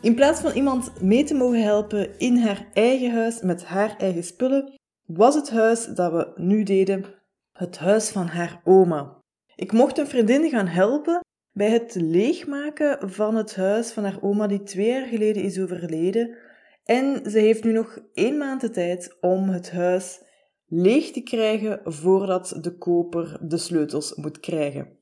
In 0.00 0.14
plaats 0.14 0.40
van 0.40 0.52
iemand 0.52 1.00
mee 1.00 1.24
te 1.24 1.34
mogen 1.34 1.62
helpen 1.62 2.18
in 2.18 2.36
haar 2.36 2.68
eigen 2.72 3.12
huis 3.12 3.40
met 3.40 3.64
haar 3.64 3.96
eigen 3.96 4.24
spullen, 4.24 4.72
was 5.06 5.34
het 5.34 5.50
huis 5.50 5.86
dat 5.86 6.12
we 6.12 6.32
nu 6.36 6.62
deden 6.62 7.04
het 7.52 7.78
huis 7.78 8.08
van 8.08 8.26
haar 8.26 8.60
oma. 8.64 9.20
Ik 9.56 9.72
mocht 9.72 9.98
een 9.98 10.06
vriendin 10.06 10.48
gaan 10.48 10.66
helpen 10.66 11.20
bij 11.52 11.70
het 11.70 11.94
leegmaken 11.94 13.10
van 13.10 13.34
het 13.34 13.56
huis 13.56 13.90
van 13.90 14.04
haar 14.04 14.18
oma 14.22 14.46
die 14.46 14.62
twee 14.62 14.86
jaar 14.86 15.06
geleden 15.06 15.42
is 15.42 15.60
overleden. 15.60 16.36
En 16.84 17.30
ze 17.30 17.38
heeft 17.38 17.64
nu 17.64 17.72
nog 17.72 17.98
één 18.12 18.38
maand 18.38 18.60
de 18.60 18.70
tijd 18.70 19.16
om 19.20 19.48
het 19.48 19.70
huis 19.70 20.20
leeg 20.66 21.10
te 21.10 21.20
krijgen 21.20 21.80
voordat 21.84 22.58
de 22.60 22.76
koper 22.76 23.38
de 23.42 23.58
sleutels 23.58 24.14
moet 24.14 24.40
krijgen. 24.40 24.98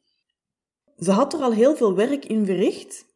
Ze 0.98 1.10
had 1.10 1.32
er 1.32 1.40
al 1.40 1.52
heel 1.52 1.76
veel 1.76 1.94
werk 1.94 2.24
in 2.24 2.46
verricht. 2.46 3.15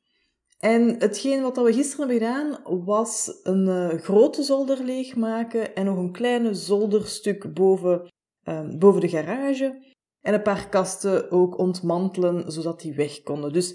En 0.60 0.96
hetgeen 0.98 1.42
wat 1.42 1.56
we 1.56 1.73
gisteren 1.73 2.09
hebben 2.09 2.28
gedaan, 2.28 2.84
was 2.84 3.41
een 3.42 3.66
uh, 3.66 3.88
grote 3.88 4.42
zolder 4.42 4.84
leegmaken 4.84 5.75
en 5.75 5.84
nog 5.84 5.97
een 5.97 6.12
kleine 6.12 6.55
zolderstuk 6.55 7.55
boven, 7.55 8.08
uh, 8.48 8.69
boven 8.78 9.00
de 9.00 9.08
garage. 9.08 9.94
En 10.20 10.34
een 10.34 10.42
paar 10.42 10.69
kasten 10.69 11.30
ook 11.30 11.58
ontmantelen, 11.58 12.52
zodat 12.52 12.80
die 12.80 12.94
weg 12.94 13.22
konden. 13.22 13.52
Dus 13.52 13.69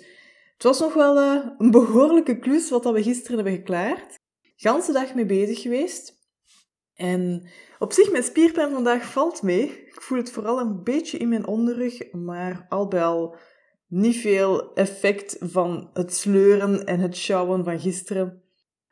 het 0.54 0.64
was 0.64 0.80
nog 0.80 0.94
wel 0.94 1.18
uh, 1.18 1.46
een 1.58 1.72
behoorlijke 1.72 2.40
klus 2.40 2.70
wat 2.70 2.84
we 2.84 3.04
gisteren 3.04 3.36
hebben 3.36 3.56
geklaard. 3.56 4.16
Ganse 4.56 4.92
dag 4.92 5.16
mee 5.16 5.26
bezig 5.26 5.62
geweest. 5.62 6.14
En 6.94 7.50
op 7.80 7.94
zich, 7.94 8.12
mijn 8.12 8.24
spierpijn 8.24 8.72
vandaag 8.72 9.12
valt 9.12 9.42
mee. 9.42 9.86
Ik 9.86 10.02
voel 10.02 10.18
het 10.18 10.32
vooral 10.32 10.60
een 10.60 10.84
beetje 10.84 11.18
in 11.18 11.30
mijn 11.30 11.48
onderrug, 11.48 12.12
maar 12.12 12.66
al 12.70 12.88
bij 12.88 13.04
niet 13.88 14.18
veel 14.18 14.74
effect 14.74 15.38
van 15.40 15.90
het 15.94 16.14
sleuren 16.14 16.86
en 16.86 17.00
het 17.00 17.16
sjouwen 17.16 17.64
van 17.64 17.80
gisteren. 17.80 18.44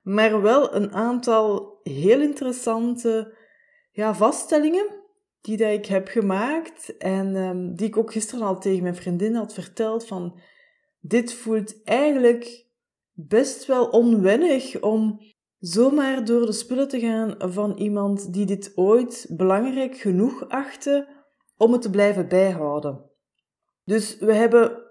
Maar 0.02 0.41
wel 0.41 0.75
een 0.75 0.91
aantal 0.91 1.80
heel 1.83 2.22
interessante 2.22 3.38
ja, 3.91 4.16
vaststellingen 4.16 5.02
die 5.41 5.58
dat 5.58 5.72
ik 5.72 5.85
heb 5.85 6.08
gemaakt 6.08 6.97
en 6.97 7.35
um, 7.35 7.75
die 7.75 7.88
ik 7.88 7.97
ook 7.97 8.11
gisteren 8.11 8.45
al 8.45 8.59
tegen 8.59 8.83
mijn 8.83 8.95
vriendin 8.95 9.35
had 9.35 9.53
verteld 9.53 10.08
van 10.08 10.39
dit 11.00 11.33
voelt 11.33 11.83
eigenlijk 11.83 12.66
best 13.11 13.66
wel 13.66 13.85
onwennig 13.85 14.81
om 14.81 15.19
zomaar 15.57 16.25
door 16.25 16.45
de 16.45 16.52
spullen 16.52 16.88
te 16.88 17.00
gaan 17.00 17.35
van 17.38 17.78
iemand 17.78 18.33
die 18.33 18.45
dit 18.45 18.72
ooit 18.75 19.25
belangrijk 19.30 19.97
genoeg 19.97 20.50
achtte 20.50 21.07
om 21.57 21.72
het 21.72 21.81
te 21.81 21.89
blijven 21.89 22.28
bijhouden. 22.28 23.11
Dus 23.83 24.17
we 24.17 24.33
hebben 24.33 24.83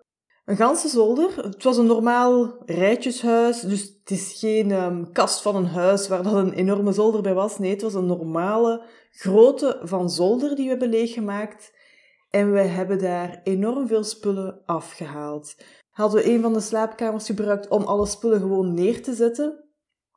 een 0.44 0.56
ganse 0.56 0.88
zolder. 0.88 1.44
Het 1.44 1.62
was 1.62 1.76
een 1.76 1.86
normaal 1.86 2.56
rijtjeshuis, 2.66 3.60
dus 3.60 3.80
het 3.80 4.10
is 4.10 4.36
geen 4.38 4.70
um, 4.70 5.12
kast 5.12 5.42
van 5.42 5.56
een 5.56 5.66
huis 5.66 6.08
waar 6.08 6.22
dat 6.22 6.32
een 6.32 6.52
enorme 6.52 6.92
zolder 6.92 7.22
bij 7.22 7.34
was. 7.34 7.58
Nee, 7.58 7.70
het 7.70 7.82
was 7.82 7.94
een 7.94 8.06
normale 8.06 8.82
grootte 9.10 9.80
van 9.82 10.10
zolder 10.10 10.54
die 10.54 10.64
we 10.64 10.70
hebben 10.70 10.88
leeggemaakt. 10.88 11.72
En 12.30 12.52
we 12.52 12.60
hebben 12.60 12.98
daar 12.98 13.40
enorm 13.44 13.86
veel 13.86 14.04
spullen 14.04 14.62
afgehaald. 14.66 15.56
Hadden 15.90 16.22
we 16.22 16.30
een 16.30 16.40
van 16.40 16.52
de 16.52 16.60
slaapkamers 16.60 17.26
gebruikt 17.26 17.68
om 17.68 17.82
alle 17.82 18.06
spullen 18.06 18.40
gewoon 18.40 18.74
neer 18.74 19.02
te 19.02 19.14
zetten. 19.14 19.64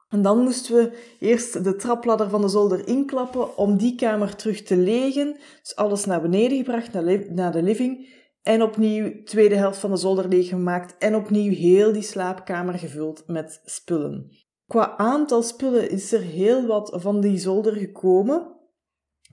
En 0.09 0.21
dan 0.21 0.43
moesten 0.43 0.75
we 0.75 0.97
eerst 1.19 1.63
de 1.63 1.75
trapladder 1.75 2.29
van 2.29 2.41
de 2.41 2.47
zolder 2.47 2.87
inklappen 2.87 3.57
om 3.57 3.77
die 3.77 3.95
kamer 3.95 4.35
terug 4.35 4.63
te 4.63 4.77
legen. 4.77 5.37
Dus 5.61 5.75
alles 5.75 6.05
naar 6.05 6.21
beneden 6.21 6.57
gebracht, 6.57 6.93
naar 7.29 7.51
de 7.51 7.63
living. 7.63 8.07
En 8.45 8.61
opnieuw 8.61 9.23
tweede 9.23 9.55
helft 9.55 9.79
van 9.79 9.91
de 9.91 9.97
zolder 9.97 10.27
leeggemaakt 10.27 10.97
en 10.97 11.15
opnieuw 11.15 11.51
heel 11.51 11.93
die 11.93 12.01
slaapkamer 12.01 12.73
gevuld 12.73 13.23
met 13.27 13.61
spullen. 13.63 14.29
Qua 14.67 14.97
aantal 14.97 15.41
spullen 15.41 15.89
is 15.89 16.11
er 16.11 16.21
heel 16.21 16.65
wat 16.65 16.91
van 16.95 17.21
die 17.21 17.37
zolder 17.37 17.75
gekomen. 17.75 18.55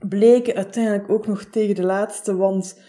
Bleken 0.07 0.55
uiteindelijk 0.55 1.09
ook 1.09 1.27
nog 1.27 1.43
tegen 1.43 1.75
de 1.75 1.83
laatste 1.83 2.35
wand 2.35 2.81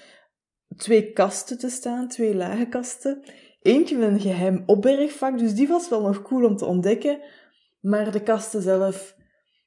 twee 0.77 1.13
kasten 1.13 1.59
te 1.59 1.69
staan, 1.69 2.09
twee 2.09 2.35
lage 2.35 2.69
kasten. 2.69 3.23
Eentje 3.63 3.97
met 3.97 4.09
een 4.09 4.21
geheim 4.21 4.63
opbergvak, 4.67 5.39
dus 5.39 5.55
die 5.55 5.69
was 5.69 5.89
wel 5.89 6.01
nog 6.01 6.23
cool 6.23 6.45
om 6.45 6.57
te 6.57 6.65
ontdekken. 6.65 7.21
Maar 7.81 8.13
de 8.13 8.23
kasten 8.23 8.63
zelf, 8.63 9.17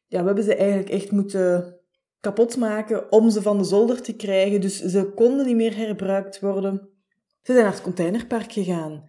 ja, 0.07 0.19
we 0.19 0.25
hebben 0.25 0.43
ze 0.43 0.55
eigenlijk 0.55 0.89
echt 0.89 1.11
moeten 1.11 1.76
kapot 2.19 2.57
maken 2.57 3.11
om 3.11 3.29
ze 3.29 3.41
van 3.41 3.57
de 3.57 3.63
zolder 3.63 4.01
te 4.01 4.15
krijgen. 4.15 4.61
Dus 4.61 4.81
ze 4.81 5.11
konden 5.15 5.45
niet 5.45 5.55
meer 5.55 5.75
herbruikt 5.75 6.39
worden. 6.39 6.89
Ze 7.41 7.53
zijn 7.53 7.63
naar 7.63 7.73
het 7.73 7.81
containerpark 7.81 8.51
gegaan. 8.51 9.05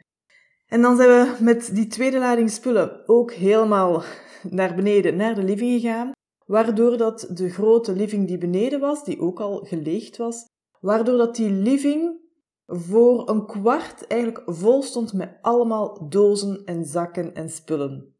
En 0.66 0.82
dan 0.82 0.96
zijn 0.96 1.08
we 1.08 1.44
met 1.44 1.74
die 1.74 1.86
tweede 1.86 2.18
lading 2.18 2.50
spullen 2.50 3.08
ook 3.08 3.32
helemaal 3.32 4.02
naar 4.50 4.74
beneden, 4.74 5.16
naar 5.16 5.34
de 5.34 5.42
living 5.42 5.80
gegaan. 5.80 6.10
Waardoor 6.46 6.96
dat 6.96 7.30
de 7.34 7.50
grote 7.50 7.92
living 7.92 8.26
die 8.26 8.38
beneden 8.38 8.80
was, 8.80 9.04
die 9.04 9.20
ook 9.20 9.40
al 9.40 9.64
geleegd 9.64 10.16
was, 10.16 10.44
waardoor 10.80 11.16
dat 11.16 11.36
die 11.36 11.50
living 11.50 12.20
voor 12.66 13.28
een 13.28 13.46
kwart 13.46 14.06
eigenlijk 14.06 14.42
vol 14.46 14.82
stond 14.82 15.12
met 15.12 15.38
allemaal 15.40 16.08
dozen 16.08 16.62
en 16.64 16.84
zakken 16.84 17.34
en 17.34 17.50
spullen. 17.50 18.16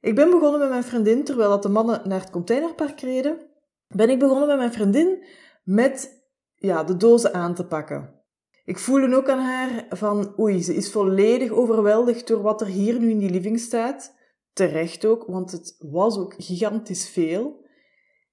Ik 0.00 0.14
ben 0.14 0.30
begonnen 0.30 0.60
met 0.60 0.68
mijn 0.68 0.84
vriendin 0.84 1.24
terwijl 1.24 1.50
dat 1.50 1.62
de 1.62 1.68
mannen 1.68 2.08
naar 2.08 2.20
het 2.20 2.30
containerpark 2.30 3.00
reden 3.00 3.38
ben 3.88 4.10
ik 4.10 4.18
begonnen 4.18 4.46
met 4.46 4.56
mijn 4.56 4.72
vriendin 4.72 5.24
met 5.64 6.24
ja, 6.54 6.84
de 6.84 6.96
dozen 6.96 7.34
aan 7.34 7.54
te 7.54 7.66
pakken. 7.66 8.22
Ik 8.64 8.78
voelde 8.78 9.16
ook 9.16 9.28
aan 9.28 9.38
haar 9.38 9.86
van 9.88 10.34
oei, 10.38 10.62
ze 10.62 10.74
is 10.74 10.92
volledig 10.92 11.50
overweldigd 11.50 12.26
door 12.26 12.42
wat 12.42 12.60
er 12.60 12.66
hier 12.66 12.98
nu 12.98 13.10
in 13.10 13.18
die 13.18 13.30
living 13.30 13.60
staat. 13.60 14.14
Terecht 14.52 15.04
ook, 15.04 15.24
want 15.26 15.52
het 15.52 15.76
was 15.78 16.18
ook 16.18 16.34
gigantisch 16.36 17.08
veel. 17.08 17.66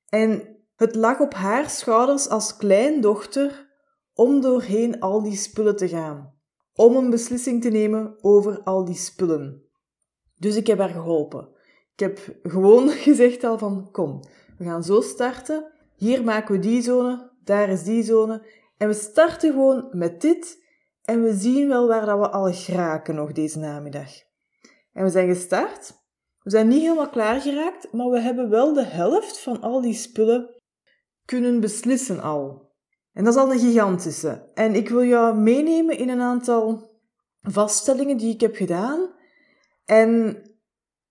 En 0.10 0.58
het 0.76 0.96
lag 0.96 1.20
op 1.20 1.34
haar 1.34 1.70
schouders 1.70 2.30
als 2.30 2.58
kleindochter 2.58 3.70
om 4.14 4.42
doorheen 4.42 5.00
al 5.00 5.24
die 5.24 5.36
spullen 5.36 5.76
te 5.76 5.88
gaan. 5.88 6.34
Om 6.74 6.96
een 6.96 7.10
beslissing 7.10 7.62
te 7.62 7.70
nemen 7.70 8.24
over 8.24 8.64
al 8.64 8.86
die 8.86 8.96
spullen. 8.96 9.64
Dus 10.36 10.56
ik 10.56 10.68
heb 10.68 10.80
haar 10.80 10.90
geholpen. 10.90 11.50
Ik 11.94 12.00
heb 12.00 12.40
gewoon 12.44 12.90
gezegd 13.08 13.44
al 13.44 13.58
van 13.58 13.92
kom, 13.92 14.20
we 14.62 14.68
gaan 14.68 14.84
zo 14.84 15.02
starten. 15.02 15.72
Hier 15.96 16.24
maken 16.24 16.56
we 16.56 16.62
die 16.62 16.82
zone, 16.82 17.32
daar 17.44 17.70
is 17.70 17.84
die 17.84 18.04
zone. 18.04 18.46
En 18.78 18.88
we 18.88 18.94
starten 18.94 19.52
gewoon 19.52 19.88
met 19.92 20.22
dit. 20.22 20.64
En 21.04 21.24
we 21.24 21.34
zien 21.34 21.68
wel 21.68 21.88
waar 21.88 22.06
dat 22.06 22.20
we 22.20 22.30
al 22.30 22.54
geraken 22.54 23.16
nog 23.16 23.32
deze 23.32 23.60
namiddag. 23.60 24.10
En 24.94 25.04
we 25.04 25.10
zijn 25.10 25.28
gestart. 25.28 25.94
We 26.44 26.50
zijn 26.50 26.68
niet 26.68 26.82
helemaal 26.82 27.10
klaar 27.10 27.42
geraakt, 27.42 27.92
maar 27.92 28.10
we 28.10 28.20
hebben 28.20 28.50
wel 28.50 28.74
de 28.74 28.84
helft 28.84 29.40
van 29.40 29.62
al 29.62 29.82
die 29.82 29.94
spullen 29.94 30.50
kunnen 31.26 31.60
beslissen 31.60 32.22
al. 32.22 32.70
En 33.14 33.24
dat 33.24 33.34
is 33.34 33.40
al 33.40 33.52
een 33.52 33.60
gigantische. 33.60 34.50
En 34.54 34.76
ik 34.76 34.90
wil 34.90 35.04
jou 35.04 35.38
meenemen 35.38 35.98
in 35.98 36.10
een 36.10 36.22
aantal 36.22 36.90
vaststellingen 37.42 38.18
die 38.18 38.34
ik 38.34 38.42
heb 38.42 38.56
gedaan. 38.56 39.10
En 39.86 40.42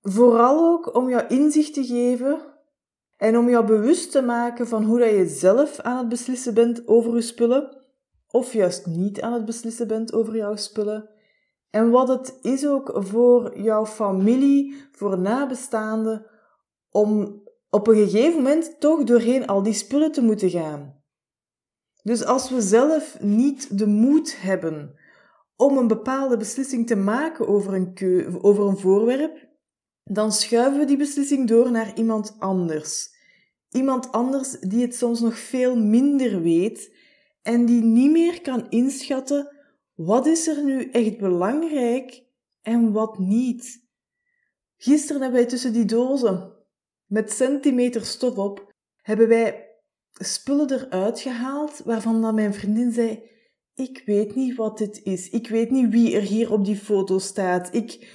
vooral 0.01 0.67
ook 0.67 0.95
om 0.95 1.09
jou 1.09 1.27
inzicht 1.27 1.75
te 1.75 1.85
geven 1.85 2.50
en 3.21 3.39
om 3.39 3.49
jou 3.49 3.67
bewust 3.67 4.11
te 4.11 4.23
maken 4.23 4.69
van 4.69 4.85
hoe 4.85 4.99
dat 4.99 5.11
je 5.11 5.27
zelf 5.27 5.81
aan 5.81 5.99
het 5.99 6.09
beslissen 6.09 6.55
bent 6.55 6.89
over 6.89 7.15
je 7.15 7.21
spullen, 7.21 7.77
of 8.31 8.53
juist 8.53 8.87
niet 8.87 9.21
aan 9.21 9.33
het 9.33 9.45
beslissen 9.45 9.89
bent 9.89 10.13
over 10.13 10.37
jouw 10.37 10.57
spullen. 10.57 11.09
En 11.71 11.91
wat 11.91 12.09
het 12.09 12.39
is 12.43 12.67
ook 12.67 12.93
voor 12.95 13.59
jouw 13.59 13.87
familie, 13.87 14.75
voor 14.93 15.19
nabestaanden, 15.19 16.27
om 16.91 17.43
op 17.71 17.87
een 17.89 17.95
gegeven 17.95 18.37
moment 18.37 18.81
toch 18.81 19.05
doorheen 19.05 19.47
al 19.47 19.63
die 19.63 19.73
spullen 19.73 20.13
te 20.13 20.23
moeten 20.23 20.51
gaan. 20.51 21.03
Dus 22.03 22.25
als 22.25 22.51
we 22.51 22.61
zelf 22.61 23.21
niet 23.21 23.79
de 23.79 23.87
moed 23.87 24.41
hebben 24.41 24.95
om 25.57 25.79
een 25.79 25.89
bepaalde 25.89 26.37
beslissing 26.37 26.87
te 26.87 26.97
maken 26.97 27.49
over 27.49 27.75
een, 27.75 28.39
over 28.43 28.67
een 28.67 28.79
voorwerp, 28.79 29.50
dan 30.05 30.33
schuiven 30.33 30.79
we 30.79 30.85
die 30.85 30.97
beslissing 30.97 31.49
door 31.49 31.71
naar 31.71 31.97
iemand 31.97 32.37
anders. 32.39 33.19
Iemand 33.71 34.13
anders 34.13 34.61
die 34.61 34.83
het 34.83 34.95
soms 34.95 35.21
nog 35.21 35.39
veel 35.39 35.77
minder 35.77 36.43
weet 36.43 36.95
en 37.43 37.67
die 37.67 37.83
niet 37.83 38.11
meer 38.11 38.41
kan 38.41 38.71
inschatten 38.71 39.57
wat 39.95 40.27
is 40.27 40.47
er 40.47 40.65
nu 40.65 40.91
echt 40.91 41.19
belangrijk 41.19 42.25
en 42.63 42.93
wat 42.93 43.19
niet. 43.19 43.89
Gisteren 44.77 45.23
hebben 45.23 45.41
wij 45.41 45.49
tussen 45.49 45.73
die 45.73 45.85
dozen 45.85 46.53
met 47.07 47.33
centimeter 47.33 48.05
stof 48.05 48.37
op, 48.37 48.73
hebben 49.03 49.29
wij 49.29 49.69
spullen 50.13 50.73
eruit 50.73 51.21
gehaald 51.21 51.81
waarvan 51.85 52.23
dan 52.23 52.35
mijn 52.35 52.55
vriendin 52.55 52.93
zei: 52.93 53.23
Ik 53.75 54.03
weet 54.05 54.35
niet 54.35 54.57
wat 54.57 54.79
dit 54.79 55.01
is. 55.03 55.31
Ik 55.31 55.49
weet 55.49 55.71
niet 55.71 55.91
wie 55.91 56.17
er 56.17 56.23
hier 56.23 56.53
op 56.53 56.65
die 56.65 56.77
foto 56.77 57.19
staat. 57.19 57.75
Ik, 57.75 58.09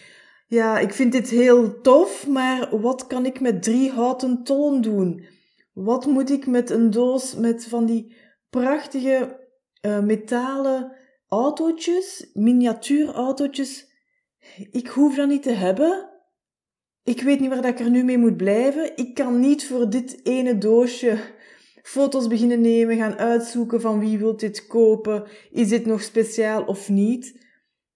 ja, 0.56 0.80
ik 0.80 0.94
vind 0.94 1.12
dit 1.12 1.30
heel 1.30 1.82
tof, 1.82 2.28
maar 2.28 2.80
wat 2.82 3.08
kan 3.08 3.26
ik 3.26 3.40
met 3.40 3.64
drie 3.64 3.92
houten 3.92 4.44
tollen 4.44 4.82
doen? 4.82 5.26
Wat 5.74 6.06
moet 6.06 6.30
ik 6.30 6.48
met 6.48 6.70
een 6.70 6.90
doos 6.90 7.36
met 7.36 7.66
van 7.66 7.86
die 7.86 8.16
prachtige 8.50 9.40
uh, 9.86 10.00
metalen 10.00 10.92
autootjes, 11.28 12.30
miniatuurautootjes? 12.34 13.94
Ik 14.72 14.88
hoef 14.88 15.16
dat 15.16 15.28
niet 15.28 15.44
te 15.44 15.52
hebben. 15.52 16.10
Ik 17.04 17.22
weet 17.22 17.40
niet 17.40 17.50
waar 17.50 17.62
dat 17.62 17.72
ik 17.72 17.80
er 17.80 17.90
nu 17.90 18.04
mee 18.04 18.18
moet 18.18 18.38
blijven. 18.38 18.98
Ik 18.98 19.14
kan 19.14 19.40
niet 19.40 19.68
voor 19.68 19.90
dit 19.90 20.20
ene 20.26 20.58
doosje 20.58 21.18
foto's 21.82 22.28
beginnen 22.28 22.62
nemen, 22.62 22.98
gaan 22.98 23.18
uitzoeken 23.18 23.82
van 23.82 24.00
wie 24.00 24.18
wil 24.18 24.38
dit 24.38 24.68
kopen, 24.68 25.24
is 25.52 25.70
dit 25.70 25.86
nog 25.86 26.02
speciaal 26.02 26.64
of 26.64 26.90
niet. 26.90 27.44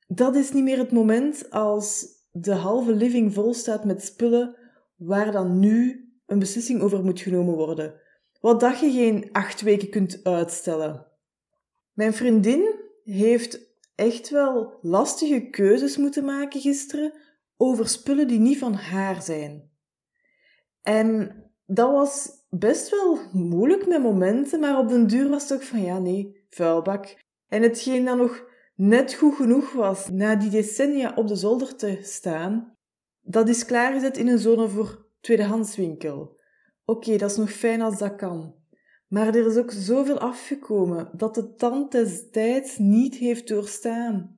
Dat 0.07 0.35
is 0.35 0.51
niet 0.51 0.63
meer 0.63 0.77
het 0.77 0.91
moment 0.91 1.49
als 1.49 2.17
de 2.31 2.53
halve 2.53 2.93
living 2.93 3.33
vol 3.33 3.53
staat 3.53 3.85
met 3.85 4.03
spullen 4.03 4.55
waar 4.95 5.31
dan 5.31 5.59
nu 5.59 6.09
een 6.25 6.39
beslissing 6.39 6.81
over 6.81 7.03
moet 7.03 7.19
genomen 7.19 7.55
worden. 7.55 8.01
Wat 8.39 8.59
dat 8.59 8.79
je 8.79 8.91
geen 8.91 9.29
acht 9.31 9.61
weken 9.61 9.89
kunt 9.89 10.19
uitstellen. 10.23 11.07
Mijn 11.93 12.13
vriendin 12.13 12.75
heeft 13.03 13.59
echt 13.95 14.29
wel 14.29 14.77
lastige 14.81 15.49
keuzes 15.49 15.97
moeten 15.97 16.25
maken 16.25 16.61
gisteren 16.61 17.13
over 17.57 17.87
spullen 17.87 18.27
die 18.27 18.39
niet 18.39 18.57
van 18.57 18.73
haar 18.73 19.21
zijn. 19.21 19.69
En 20.81 21.43
dat 21.65 21.91
was 21.91 22.29
best 22.49 22.89
wel 22.89 23.19
moeilijk 23.31 23.87
met 23.87 24.01
momenten, 24.01 24.59
maar 24.59 24.77
op 24.77 24.89
den 24.89 25.07
duur 25.07 25.29
was 25.29 25.43
het 25.43 25.53
ook 25.53 25.63
van 25.63 25.81
ja, 25.81 25.99
nee, 25.99 26.45
vuilbak. 26.49 27.17
En 27.47 27.61
hetgeen 27.61 28.05
dan 28.05 28.17
nog 28.17 28.48
net 28.79 29.13
goed 29.13 29.35
genoeg 29.35 29.71
was 29.71 30.09
na 30.09 30.35
die 30.35 30.49
decennia 30.49 31.11
op 31.15 31.27
de 31.27 31.35
zolder 31.35 31.75
te 31.75 31.99
staan, 32.01 32.77
dat 33.21 33.49
is 33.49 33.65
klaargezet 33.65 34.17
in 34.17 34.27
een 34.27 34.39
zone 34.39 34.67
voor 34.67 35.05
tweedehandswinkel. 35.19 36.39
Oké, 36.85 37.17
dat 37.17 37.31
is 37.31 37.37
nog 37.37 37.51
fijn 37.51 37.81
als 37.81 37.97
dat 37.97 38.15
kan. 38.15 38.55
Maar 39.07 39.27
er 39.27 39.47
is 39.47 39.57
ook 39.57 39.71
zoveel 39.71 40.19
afgekomen 40.19 41.09
dat 41.13 41.35
de 41.35 41.53
tand 41.53 41.91
des 41.91 42.29
tijds 42.31 42.77
niet 42.77 43.15
heeft 43.15 43.47
doorstaan. 43.47 44.37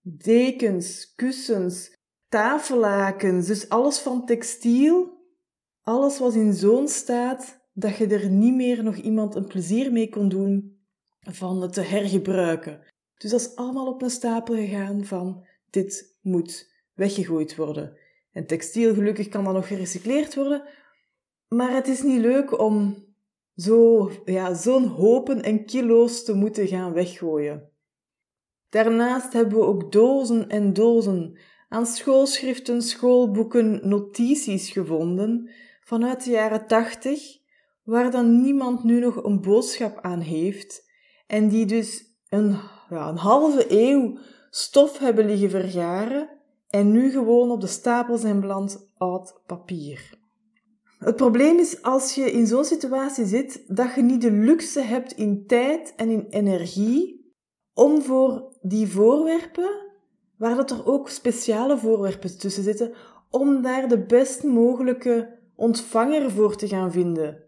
Dekens, 0.00 1.14
kussens, 1.14 1.96
tafellakens, 2.28 3.46
dus 3.46 3.68
alles 3.68 3.98
van 3.98 4.26
textiel, 4.26 5.22
alles 5.82 6.18
was 6.18 6.34
in 6.34 6.52
zo'n 6.52 6.88
staat 6.88 7.68
dat 7.72 7.96
je 7.96 8.06
er 8.06 8.28
niet 8.28 8.54
meer 8.54 8.82
nog 8.82 8.96
iemand 8.96 9.34
een 9.34 9.46
plezier 9.46 9.92
mee 9.92 10.08
kon 10.08 10.28
doen 10.28 10.78
van 11.20 11.62
het 11.62 11.72
te 11.72 11.80
hergebruiken. 11.80 12.96
Dus 13.18 13.30
dat 13.30 13.40
is 13.40 13.56
allemaal 13.56 13.86
op 13.86 14.02
een 14.02 14.10
stapel 14.10 14.54
gegaan 14.54 15.04
van 15.04 15.46
dit 15.70 16.16
moet 16.20 16.72
weggegooid 16.94 17.56
worden. 17.56 17.96
En 18.32 18.46
textiel, 18.46 18.94
gelukkig 18.94 19.28
kan 19.28 19.44
dat 19.44 19.54
nog 19.54 19.66
gerecycleerd 19.66 20.34
worden, 20.34 20.62
maar 21.48 21.74
het 21.74 21.88
is 21.88 22.02
niet 22.02 22.20
leuk 22.20 22.60
om 22.60 23.06
zo, 23.56 24.10
ja, 24.24 24.54
zo'n 24.54 24.86
hopen 24.86 25.42
en 25.42 25.64
kilo's 25.64 26.24
te 26.24 26.34
moeten 26.34 26.66
gaan 26.66 26.92
weggooien. 26.92 27.70
Daarnaast 28.68 29.32
hebben 29.32 29.58
we 29.58 29.64
ook 29.64 29.92
dozen 29.92 30.48
en 30.48 30.72
dozen 30.72 31.38
aan 31.68 31.86
schoolschriften, 31.86 32.82
schoolboeken, 32.82 33.88
notities 33.88 34.70
gevonden 34.70 35.50
vanuit 35.80 36.24
de 36.24 36.30
jaren 36.30 36.66
tachtig, 36.66 37.38
waar 37.82 38.10
dan 38.10 38.40
niemand 38.42 38.84
nu 38.84 39.00
nog 39.00 39.24
een 39.24 39.40
boodschap 39.40 39.98
aan 40.00 40.20
heeft 40.20 40.90
en 41.26 41.48
die 41.48 41.66
dus 41.66 42.04
een, 42.28 42.56
ja, 42.90 43.08
een 43.08 43.16
halve 43.16 43.64
eeuw 43.68 44.18
stof 44.50 44.98
hebben 44.98 45.26
liggen 45.26 45.50
vergaren 45.50 46.28
en 46.68 46.92
nu 46.92 47.10
gewoon 47.10 47.50
op 47.50 47.60
de 47.60 47.66
stapel 47.66 48.16
zijn 48.16 48.40
beland 48.40 48.92
oud 48.96 49.40
papier. 49.46 50.18
Het 50.98 51.16
probleem 51.16 51.58
is 51.58 51.82
als 51.82 52.14
je 52.14 52.32
in 52.32 52.46
zo'n 52.46 52.64
situatie 52.64 53.26
zit 53.26 53.64
dat 53.66 53.94
je 53.94 54.02
niet 54.02 54.20
de 54.20 54.30
luxe 54.30 54.80
hebt 54.80 55.12
in 55.12 55.46
tijd 55.46 55.92
en 55.96 56.08
in 56.08 56.26
energie 56.30 57.32
om 57.74 58.02
voor 58.02 58.56
die 58.60 58.88
voorwerpen, 58.88 59.86
waar 60.36 60.56
dat 60.56 60.70
er 60.70 60.86
ook 60.86 61.08
speciale 61.08 61.78
voorwerpen 61.78 62.38
tussen 62.38 62.62
zitten, 62.62 62.92
om 63.30 63.62
daar 63.62 63.88
de 63.88 64.04
best 64.06 64.42
mogelijke 64.42 65.38
ontvanger 65.56 66.30
voor 66.30 66.56
te 66.56 66.68
gaan 66.68 66.92
vinden, 66.92 67.44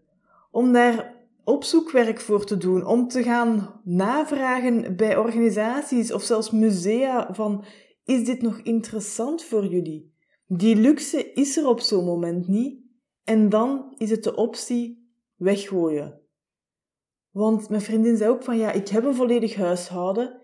om 0.51 0.73
daar 0.73 1.10
opzoekwerk 1.43 2.19
voor 2.19 2.45
te 2.45 2.57
doen, 2.57 2.85
om 2.85 3.07
te 3.07 3.23
gaan 3.23 3.81
navragen 3.83 4.95
bij 4.95 5.17
organisaties 5.17 6.13
of 6.13 6.23
zelfs 6.23 6.51
musea 6.51 7.33
van 7.33 7.65
is 8.03 8.25
dit 8.25 8.41
nog 8.41 8.59
interessant 8.59 9.43
voor 9.43 9.65
jullie? 9.65 10.13
Die 10.47 10.75
luxe 10.75 11.33
is 11.33 11.57
er 11.57 11.67
op 11.67 11.79
zo'n 11.79 12.05
moment 12.05 12.47
niet 12.47 12.81
en 13.23 13.49
dan 13.49 13.93
is 13.97 14.09
het 14.09 14.23
de 14.23 14.35
optie 14.35 15.13
weggooien. 15.35 16.21
Want 17.31 17.69
mijn 17.69 17.81
vriendin 17.81 18.17
zei 18.17 18.29
ook 18.29 18.43
van 18.43 18.57
ja, 18.57 18.71
ik 18.71 18.87
heb 18.87 19.05
een 19.05 19.15
volledig 19.15 19.55
huishouden. 19.55 20.39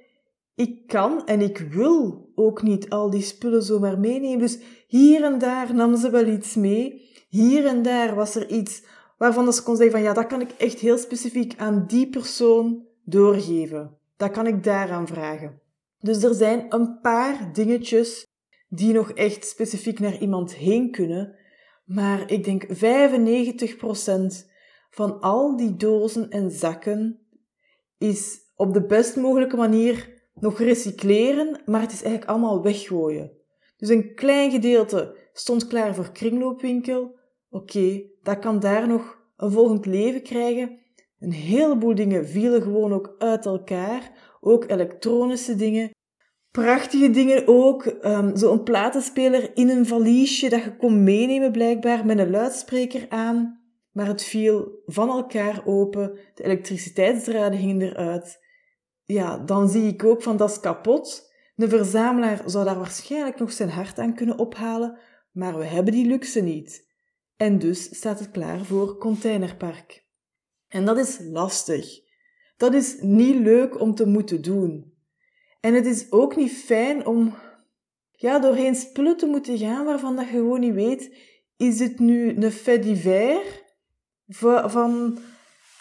Ik 0.55 0.87
kan 0.87 1.25
en 1.25 1.41
ik 1.41 1.57
wil 1.57 2.29
ook 2.35 2.61
niet 2.61 2.89
al 2.89 3.09
die 3.09 3.21
spullen 3.21 3.63
zomaar 3.63 3.99
meenemen. 3.99 4.39
Dus 4.39 4.59
hier 4.87 5.23
en 5.23 5.39
daar 5.39 5.75
nam 5.75 5.95
ze 5.95 6.09
wel 6.09 6.27
iets 6.27 6.55
mee. 6.55 7.05
Hier 7.29 7.65
en 7.65 7.81
daar 7.81 8.15
was 8.15 8.35
er 8.35 8.49
iets 8.49 8.83
waarvan 9.17 9.53
ze 9.53 9.63
kon 9.63 9.75
zeggen 9.75 9.95
van 9.95 10.03
ja, 10.03 10.13
dat 10.13 10.27
kan 10.27 10.41
ik 10.41 10.51
echt 10.51 10.79
heel 10.79 10.97
specifiek 10.97 11.53
aan 11.57 11.85
die 11.87 12.09
persoon 12.09 12.85
doorgeven. 13.03 13.97
Dat 14.17 14.31
kan 14.31 14.47
ik 14.47 14.63
daaraan 14.63 15.07
vragen. 15.07 15.61
Dus 15.99 16.23
er 16.23 16.33
zijn 16.33 16.65
een 16.69 16.99
paar 17.01 17.53
dingetjes 17.53 18.27
die 18.69 18.93
nog 18.93 19.11
echt 19.11 19.47
specifiek 19.47 19.99
naar 19.99 20.17
iemand 20.17 20.55
heen 20.55 20.91
kunnen. 20.91 21.35
Maar 21.85 22.31
ik 22.31 22.43
denk 22.43 22.65
95% 22.65 24.47
van 24.89 25.19
al 25.19 25.57
die 25.57 25.75
dozen 25.75 26.29
en 26.29 26.51
zakken 26.51 27.19
is 27.97 28.39
op 28.55 28.73
de 28.73 28.85
best 28.85 29.15
mogelijke 29.15 29.55
manier 29.55 30.15
nog 30.33 30.59
recycleren, 30.59 31.61
maar 31.65 31.81
het 31.81 31.91
is 31.91 32.01
eigenlijk 32.01 32.31
allemaal 32.31 32.61
weggooien. 32.61 33.31
Dus 33.77 33.89
een 33.89 34.13
klein 34.15 34.51
gedeelte 34.51 35.15
stond 35.33 35.67
klaar 35.67 35.95
voor 35.95 36.11
kringloopwinkel. 36.11 37.15
Oké, 37.49 38.03
dat 38.23 38.39
kan 38.39 38.59
daar 38.59 38.87
nog 38.87 39.17
een 39.37 39.51
volgend 39.51 39.85
leven 39.85 40.21
krijgen. 40.21 40.79
Een 41.19 41.31
heleboel 41.31 41.95
dingen 41.95 42.27
vielen 42.27 42.61
gewoon 42.61 42.93
ook 42.93 43.15
uit 43.17 43.45
elkaar. 43.45 44.11
Ook 44.41 44.69
elektronische 44.69 45.55
dingen. 45.55 45.89
Prachtige 46.51 47.09
dingen 47.09 47.47
ook. 47.47 47.85
Um, 47.85 48.35
Zo'n 48.35 48.63
platenspeler 48.63 49.51
in 49.53 49.69
een 49.69 49.85
valiesje 49.85 50.49
dat 50.49 50.63
je 50.63 50.75
kon 50.75 51.03
meenemen 51.03 51.51
blijkbaar 51.51 52.05
met 52.05 52.19
een 52.19 52.29
luidspreker 52.29 53.05
aan. 53.09 53.61
Maar 53.91 54.07
het 54.07 54.23
viel 54.23 54.81
van 54.85 55.09
elkaar 55.09 55.61
open. 55.65 56.19
De 56.33 56.43
elektriciteitsdraden 56.43 57.59
hingen 57.59 57.81
eruit. 57.81 58.45
Ja, 59.03 59.37
dan 59.37 59.69
zie 59.69 59.87
ik 59.87 60.03
ook 60.03 60.21
van 60.21 60.37
dat 60.37 60.49
is 60.49 60.59
kapot. 60.59 61.31
De 61.55 61.69
verzamelaar 61.69 62.41
zou 62.45 62.65
daar 62.65 62.77
waarschijnlijk 62.77 63.39
nog 63.39 63.51
zijn 63.51 63.69
hart 63.69 63.99
aan 63.99 64.15
kunnen 64.15 64.37
ophalen, 64.37 64.97
maar 65.31 65.57
we 65.57 65.65
hebben 65.65 65.93
die 65.93 66.05
luxe 66.05 66.41
niet. 66.41 66.86
En 67.37 67.59
dus 67.59 67.83
staat 67.83 68.19
het 68.19 68.31
klaar 68.31 68.65
voor 68.65 68.97
containerpark. 68.97 70.05
En 70.67 70.85
dat 70.85 70.97
is 70.97 71.19
lastig. 71.21 71.99
Dat 72.57 72.73
is 72.73 72.97
niet 72.99 73.35
leuk 73.35 73.79
om 73.79 73.95
te 73.95 74.07
moeten 74.07 74.41
doen. 74.41 74.93
En 75.59 75.73
het 75.73 75.85
is 75.85 76.11
ook 76.11 76.35
niet 76.35 76.51
fijn 76.51 77.05
om 77.05 77.33
ja, 78.11 78.39
doorheen 78.39 78.75
spullen 78.75 79.17
te 79.17 79.25
moeten 79.25 79.57
gaan 79.57 79.85
waarvan 79.85 80.15
dat 80.15 80.25
je 80.25 80.31
gewoon 80.31 80.59
niet 80.59 80.73
weet, 80.73 81.17
is 81.57 81.79
het 81.79 81.99
nu 81.99 82.35
een 82.35 82.51
fait 82.51 82.83
divers 82.83 83.63
van 84.65 85.17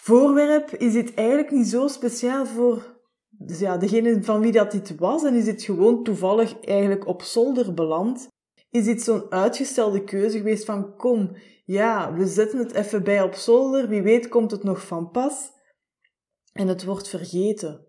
voorwerp? 0.01 0.69
Is 0.69 0.93
dit 0.93 1.13
eigenlijk 1.13 1.51
niet 1.51 1.67
zo 1.67 1.87
speciaal 1.87 2.45
voor 2.45 2.95
dus 3.29 3.59
ja, 3.59 3.77
degene 3.77 4.23
van 4.23 4.41
wie 4.41 4.51
dat 4.51 4.71
dit 4.71 4.95
was, 4.95 5.23
en 5.23 5.35
is 5.35 5.45
dit 5.45 5.63
gewoon 5.63 6.03
toevallig 6.03 6.59
eigenlijk 6.59 7.07
op 7.07 7.21
zolder 7.21 7.73
beland? 7.73 8.27
Is 8.69 8.85
dit 8.85 9.01
zo'n 9.01 9.31
uitgestelde 9.31 10.03
keuze 10.03 10.37
geweest 10.37 10.65
van 10.65 10.95
kom, 10.95 11.35
ja, 11.65 12.13
we 12.13 12.27
zetten 12.27 12.59
het 12.59 12.73
even 12.73 13.03
bij 13.03 13.21
op 13.21 13.33
zolder, 13.33 13.87
wie 13.87 14.01
weet 14.01 14.27
komt 14.27 14.51
het 14.51 14.63
nog 14.63 14.87
van 14.87 15.11
pas? 15.11 15.51
En 16.53 16.67
het 16.67 16.85
wordt 16.85 17.07
vergeten. 17.07 17.87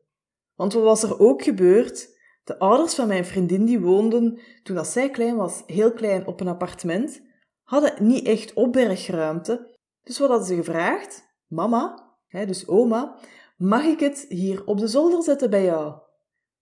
Want 0.54 0.72
wat 0.72 0.82
was 0.82 1.02
er 1.02 1.18
ook 1.18 1.42
gebeurd? 1.42 2.16
De 2.44 2.58
ouders 2.58 2.94
van 2.94 3.08
mijn 3.08 3.24
vriendin 3.24 3.64
die 3.64 3.80
woonden, 3.80 4.40
toen 4.62 4.76
dat 4.76 4.86
zij 4.86 5.10
klein 5.10 5.36
was, 5.36 5.62
heel 5.66 5.92
klein 5.92 6.26
op 6.26 6.40
een 6.40 6.48
appartement, 6.48 7.22
hadden 7.62 8.06
niet 8.06 8.26
echt 8.26 8.52
opbergruimte. 8.52 9.76
Dus 10.02 10.18
wat 10.18 10.28
hadden 10.28 10.46
ze 10.46 10.54
gevraagd? 10.54 11.26
Mama, 11.46 12.14
hè, 12.26 12.46
dus 12.46 12.68
oma, 12.68 13.18
Mag 13.58 13.84
ik 13.84 14.00
het 14.00 14.26
hier 14.28 14.66
op 14.66 14.78
de 14.78 14.86
zolder 14.86 15.22
zetten 15.22 15.50
bij 15.50 15.64
jou? 15.64 16.00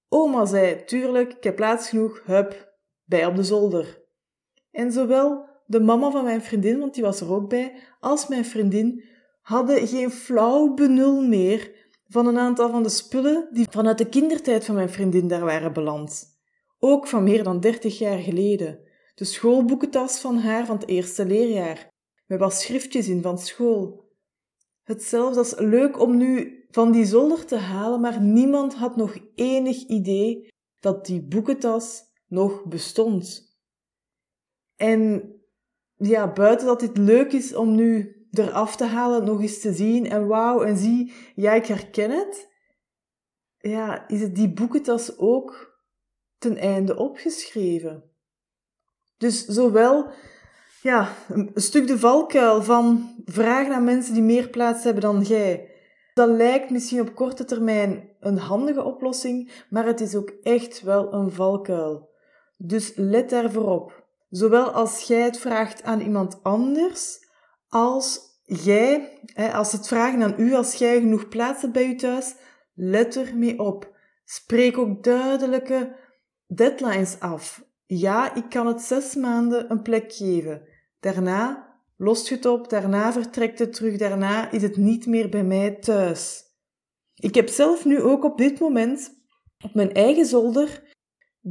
Oma 0.09 0.45
zei, 0.45 0.85
tuurlijk, 0.85 1.33
ik 1.33 1.45
heb 1.45 1.57
plaats 1.57 1.89
genoeg, 1.89 2.23
hup, 2.25 2.75
bij 3.05 3.27
op 3.27 3.37
de 3.37 3.43
zolder. 3.43 4.06
En 4.77 4.93
zowel 4.93 5.45
de 5.67 5.81
mama 5.81 6.11
van 6.11 6.25
mijn 6.25 6.43
vriendin, 6.43 6.79
want 6.79 6.95
die 6.95 7.03
was 7.03 7.21
er 7.21 7.33
ook 7.33 7.49
bij, 7.49 7.73
als 8.01 8.29
mijn 8.29 8.45
vriendin 8.45 9.05
hadden 9.43 9.87
geen 9.87 10.11
flauw 10.11 10.75
benul 10.75 11.23
meer 11.23 11.73
van 12.09 12.27
een 12.27 12.39
aantal 12.39 12.71
van 12.71 12.83
de 12.83 12.89
spullen 12.89 13.49
die 13.53 13.67
vanuit 13.71 13.99
de 13.99 14.09
kindertijd 14.09 14.65
van 14.65 14.75
mijn 14.75 14.91
vriendin 14.91 15.29
daar 15.29 15.45
waren 15.45 15.73
beland. 15.73 16.25
Ook 16.79 17.07
van 17.07 17.23
meer 17.23 17.43
dan 17.43 17.61
dertig 17.61 17.99
jaar 17.99 18.19
geleden. 18.19 18.79
De 19.15 19.25
schoolboekentas 19.25 20.19
van 20.19 20.39
haar 20.39 20.67
van 20.67 20.77
het 20.77 20.89
eerste 20.89 21.27
leerjaar, 21.27 21.89
met 22.27 22.39
wat 22.39 22.55
schriftjes 22.55 23.09
in 23.09 23.23
van 23.23 23.39
school. 23.39 24.05
Hetzelfde 24.83 25.39
als 25.39 25.55
leuk 25.59 26.01
om 26.01 26.17
nu 26.17 26.65
van 26.71 26.93
die 26.93 27.05
zolder 27.05 27.45
te 27.45 27.57
halen, 27.57 28.01
maar 28.01 28.21
niemand 28.21 28.75
had 28.75 28.97
nog 28.97 29.17
enig 29.35 29.77
idee 29.87 30.49
dat 30.81 31.07
die 31.07 31.23
boekentas 31.23 32.03
nog 32.27 32.65
bestond. 32.65 33.46
En 34.77 35.33
ja, 35.97 36.33
buiten 36.33 36.67
dat 36.67 36.81
dit 36.81 36.97
leuk 36.97 37.33
is 37.33 37.55
om 37.55 37.75
nu 37.75 38.17
eraf 38.31 38.77
te 38.77 38.85
halen, 38.85 39.25
nog 39.25 39.41
eens 39.41 39.61
te 39.61 39.73
zien 39.73 40.11
en 40.11 40.27
wauw, 40.27 40.63
en 40.63 40.77
zie, 40.77 41.13
ja, 41.35 41.53
ik 41.53 41.67
herken 41.67 42.11
het. 42.11 42.55
Ja, 43.59 44.09
is 44.09 44.21
het 44.21 44.35
die 44.35 44.53
boekentas 44.53 45.19
ook 45.19 45.81
ten 46.39 46.57
einde 46.57 46.97
opgeschreven. 46.97 48.11
Dus 49.19 49.45
zowel 49.45 50.11
ja, 50.83 51.15
een 51.29 51.51
stuk 51.55 51.87
de 51.87 51.99
valkuil 51.99 52.63
van 52.63 53.15
vragen 53.25 53.75
aan 53.75 53.85
mensen 53.85 54.15
die 54.15 54.23
meer 54.23 54.49
plaats 54.49 54.85
hebben 54.85 55.03
dan 55.03 55.23
jij. 55.23 55.71
Dat 56.15 56.29
lijkt 56.29 56.71
misschien 56.71 57.01
op 57.01 57.15
korte 57.15 57.45
termijn 57.45 58.09
een 58.21 58.39
handige 58.39 58.83
oplossing, 58.83 59.65
maar 59.71 59.87
het 59.87 60.01
is 60.01 60.15
ook 60.15 60.31
echt 60.43 60.83
wel 60.83 61.13
een 61.13 61.31
valkuil. 61.31 62.11
Dus 62.57 62.93
let 62.95 63.31
daarvoor 63.31 63.69
op. 63.69 64.06
Zowel 64.29 64.71
als 64.71 65.03
jij 65.03 65.21
het 65.21 65.39
vraagt 65.39 65.83
aan 65.83 66.01
iemand 66.01 66.43
anders, 66.43 67.19
als 67.69 68.21
jij, 68.45 69.19
als 69.53 69.73
het 69.73 69.89
vragen 69.89 70.23
aan 70.23 70.35
u, 70.39 70.55
als 70.55 70.75
jij 70.75 71.01
genoeg 71.01 71.29
plaats 71.29 71.61
hebt 71.61 71.73
bij 71.73 71.89
je 71.89 71.95
thuis, 71.95 72.35
let 72.75 73.15
er 73.15 73.37
mee 73.37 73.59
op. 73.59 73.95
Spreek 74.25 74.79
ook 74.79 75.05
duidelijke 75.05 75.97
deadlines 76.47 77.21
af. 77.21 77.65
Ja, 77.87 78.35
ik 78.35 78.49
kan 78.49 78.67
het 78.67 78.81
zes 78.81 79.15
maanden 79.15 79.71
een 79.71 79.83
plek 79.83 80.13
geven. 80.13 80.63
Daarna 81.01 81.75
lost 81.97 82.29
je 82.29 82.35
het 82.35 82.47
op, 82.47 82.71
daarna 82.71 83.13
vertrekt 83.13 83.59
het 83.59 83.73
terug, 83.73 83.97
daarna 83.97 84.51
is 84.51 84.63
het 84.63 84.77
niet 84.77 85.07
meer 85.07 85.29
bij 85.29 85.45
mij 85.45 85.71
thuis. 85.71 86.45
Ik 87.15 87.35
heb 87.35 87.49
zelf 87.49 87.85
nu 87.85 88.03
ook 88.03 88.25
op 88.25 88.39
dit 88.39 88.61
moment 88.61 89.25
op 89.65 89.75
mijn 89.75 89.93
eigen 89.93 90.27
zolder 90.27 90.86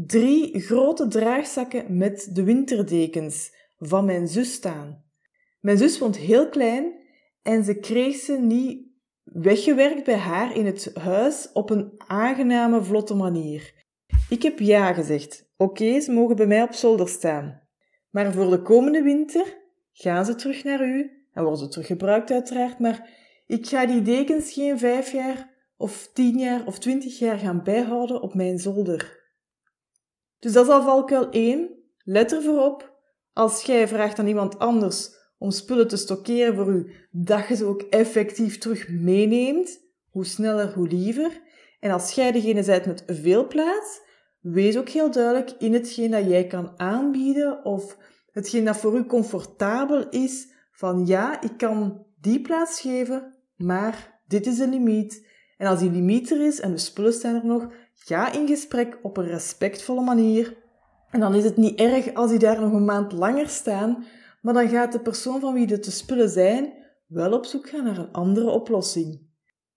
drie 0.03 0.59
grote 0.59 1.07
draagzakken 1.07 1.97
met 1.97 2.29
de 2.33 2.43
winterdekens 2.43 3.53
van 3.77 4.05
mijn 4.05 4.27
zus 4.27 4.53
staan. 4.53 5.03
Mijn 5.59 5.77
zus 5.77 5.97
vond 5.97 6.17
heel 6.17 6.49
klein 6.49 6.93
en 7.41 7.63
ze 7.63 7.79
kreeg 7.79 8.15
ze 8.15 8.37
niet 8.39 8.87
weggewerkt 9.23 10.03
bij 10.03 10.17
haar 10.17 10.55
in 10.55 10.65
het 10.65 10.91
huis 10.93 11.49
op 11.53 11.69
een 11.69 11.93
aangename, 11.97 12.83
vlotte 12.83 13.15
manier. 13.15 13.73
Ik 14.29 14.43
heb 14.43 14.59
ja 14.59 14.93
gezegd. 14.93 15.49
Oké, 15.57 15.99
ze 15.99 16.11
mogen 16.11 16.35
bij 16.35 16.47
mij 16.47 16.63
op 16.63 16.73
zolder 16.73 17.09
staan. 17.09 17.61
Maar 18.09 18.33
voor 18.33 18.49
de 18.49 18.61
komende 18.61 19.01
winter 19.01 19.57
gaan 19.91 20.25
ze 20.25 20.35
terug 20.35 20.63
naar 20.63 20.87
u 20.87 21.25
en 21.33 21.43
worden 21.43 21.59
ze 21.59 21.67
teruggebruikt 21.67 22.31
uiteraard, 22.31 22.79
maar 22.79 23.09
ik 23.47 23.67
ga 23.67 23.85
die 23.85 24.01
dekens 24.01 24.53
geen 24.53 24.79
vijf 24.79 25.11
jaar 25.11 25.53
of 25.77 26.09
tien 26.13 26.37
jaar 26.37 26.65
of 26.65 26.79
twintig 26.79 27.19
jaar 27.19 27.37
gaan 27.37 27.63
bijhouden 27.63 28.21
op 28.21 28.33
mijn 28.33 28.59
zolder. 28.59 29.24
Dus 30.39 30.53
dat 30.53 30.65
is 30.65 30.71
al 30.71 30.83
valkuil 30.83 31.29
1. 31.29 31.69
Let 32.03 32.33
ervoor 32.33 32.65
op, 32.65 32.99
als 33.33 33.63
jij 33.63 33.87
vraagt 33.87 34.19
aan 34.19 34.27
iemand 34.27 34.59
anders 34.59 35.09
om 35.37 35.51
spullen 35.51 35.87
te 35.87 35.97
stockeren 35.97 36.55
voor 36.55 36.67
u, 36.67 36.91
dat 37.11 37.47
je 37.47 37.55
ze 37.55 37.65
ook 37.65 37.81
effectief 37.81 38.57
terug 38.57 38.89
meeneemt. 38.89 39.83
Hoe 40.09 40.25
sneller, 40.25 40.73
hoe 40.73 40.87
liever. 40.87 41.41
En 41.79 41.91
als 41.91 42.11
jij 42.11 42.31
degene 42.31 42.63
bent 42.63 42.85
met 42.85 43.03
veel 43.07 43.47
plaats, 43.47 44.01
wees 44.39 44.77
ook 44.77 44.89
heel 44.89 45.11
duidelijk 45.11 45.51
in 45.59 45.73
hetgeen 45.73 46.11
dat 46.11 46.25
jij 46.25 46.47
kan 46.47 46.79
aanbieden 46.79 47.65
of 47.65 47.97
hetgeen 48.31 48.65
dat 48.65 48.77
voor 48.77 48.97
u 48.97 49.05
comfortabel 49.05 50.09
is. 50.09 50.47
Van 50.71 51.05
ja, 51.05 51.41
ik 51.41 51.57
kan 51.57 52.05
die 52.21 52.41
plaats 52.41 52.81
geven, 52.81 53.35
maar 53.55 54.21
dit 54.27 54.47
is 54.47 54.57
de 54.57 54.67
limiet. 54.67 55.27
En 55.57 55.67
als 55.67 55.79
die 55.79 55.91
limiet 55.91 56.31
er 56.31 56.45
is 56.45 56.59
en 56.59 56.71
de 56.71 56.77
spullen 56.77 57.13
zijn 57.13 57.35
er 57.35 57.45
nog, 57.45 57.67
ga 58.05 58.31
in 58.31 58.47
gesprek 58.47 58.99
op 59.01 59.17
een 59.17 59.27
respectvolle 59.27 60.01
manier. 60.01 60.57
En 61.09 61.19
dan 61.19 61.35
is 61.35 61.43
het 61.43 61.57
niet 61.57 61.79
erg 61.79 62.13
als 62.13 62.29
die 62.29 62.39
daar 62.39 62.61
nog 62.61 62.71
een 62.71 62.85
maand 62.85 63.11
langer 63.11 63.47
staan, 63.47 64.05
maar 64.41 64.53
dan 64.53 64.69
gaat 64.69 64.91
de 64.91 64.99
persoon 64.99 65.39
van 65.39 65.53
wie 65.53 65.67
de 65.67 65.91
spullen 65.91 66.29
zijn 66.29 66.73
wel 67.07 67.33
op 67.33 67.45
zoek 67.45 67.69
gaan 67.69 67.83
naar 67.83 67.97
een 67.97 68.11
andere 68.11 68.49
oplossing. 68.49 69.21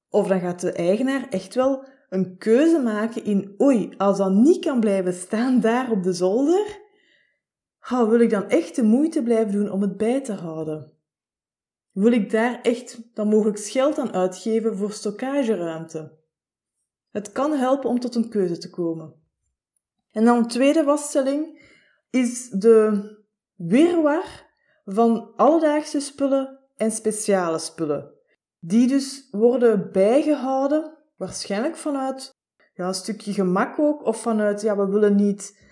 Of 0.09 0.29
dan 0.29 0.41
gaat 0.41 0.61
de 0.61 0.73
eigenaar 0.73 1.29
echt 1.29 1.55
wel 1.55 1.85
een 2.09 2.39
keuze 2.39 2.79
maken 2.79 3.25
in 3.25 3.55
oei, 3.63 3.95
als 3.97 4.19
dat 4.19 4.33
niet 4.33 4.65
kan 4.65 4.81
blijven 4.81 5.15
staan 5.15 5.61
daar 5.61 5.91
op 5.91 6.03
de 6.03 6.13
zolder, 6.13 6.81
oh, 7.91 8.09
wil 8.09 8.21
ik 8.21 8.31
dan 8.31 8.49
echt 8.49 8.77
de 8.77 8.83
moeite 8.83 9.23
blijven 9.23 9.53
doen 9.53 9.71
om 9.71 9.83
het 9.83 9.97
bij 9.97 10.21
te 10.21 10.33
houden? 10.33 10.93
Wil 11.93 12.13
ik 12.13 12.31
daar 12.31 12.61
echt 12.63 13.01
dan 13.15 13.29
mogelijk 13.29 13.61
geld 13.61 13.99
aan 13.99 14.13
uitgeven 14.13 14.77
voor 14.77 14.93
stockageruimte? 14.93 16.18
Het 17.11 17.33
kan 17.33 17.53
helpen 17.53 17.91
om 17.91 18.01
tot 18.01 18.15
een 18.15 18.29
keuze 18.29 18.59
te 18.59 18.71
komen. 18.71 19.15
En 20.13 20.25
dan 20.25 20.43
de 20.43 20.49
tweede 20.49 20.85
vaststelling 20.85 21.63
is 22.11 22.49
de 22.49 23.11
weerwar 23.57 24.47
van 24.85 25.33
alledaagse 25.37 26.01
spullen 26.01 26.59
en 26.77 26.91
speciale 26.91 27.59
spullen. 27.59 28.13
Die 28.61 28.89
dus 28.89 29.29
worden 29.31 29.93
bijgehouden, 29.93 30.99
waarschijnlijk 31.17 31.77
vanuit 31.77 32.37
ja, 32.75 32.87
een 32.87 32.95
stukje 32.95 33.33
gemak 33.33 33.79
ook, 33.79 34.05
of 34.05 34.21
vanuit, 34.23 34.61
ja, 34.61 34.77
we 34.77 34.87
willen 34.87 35.15
niet 35.15 35.67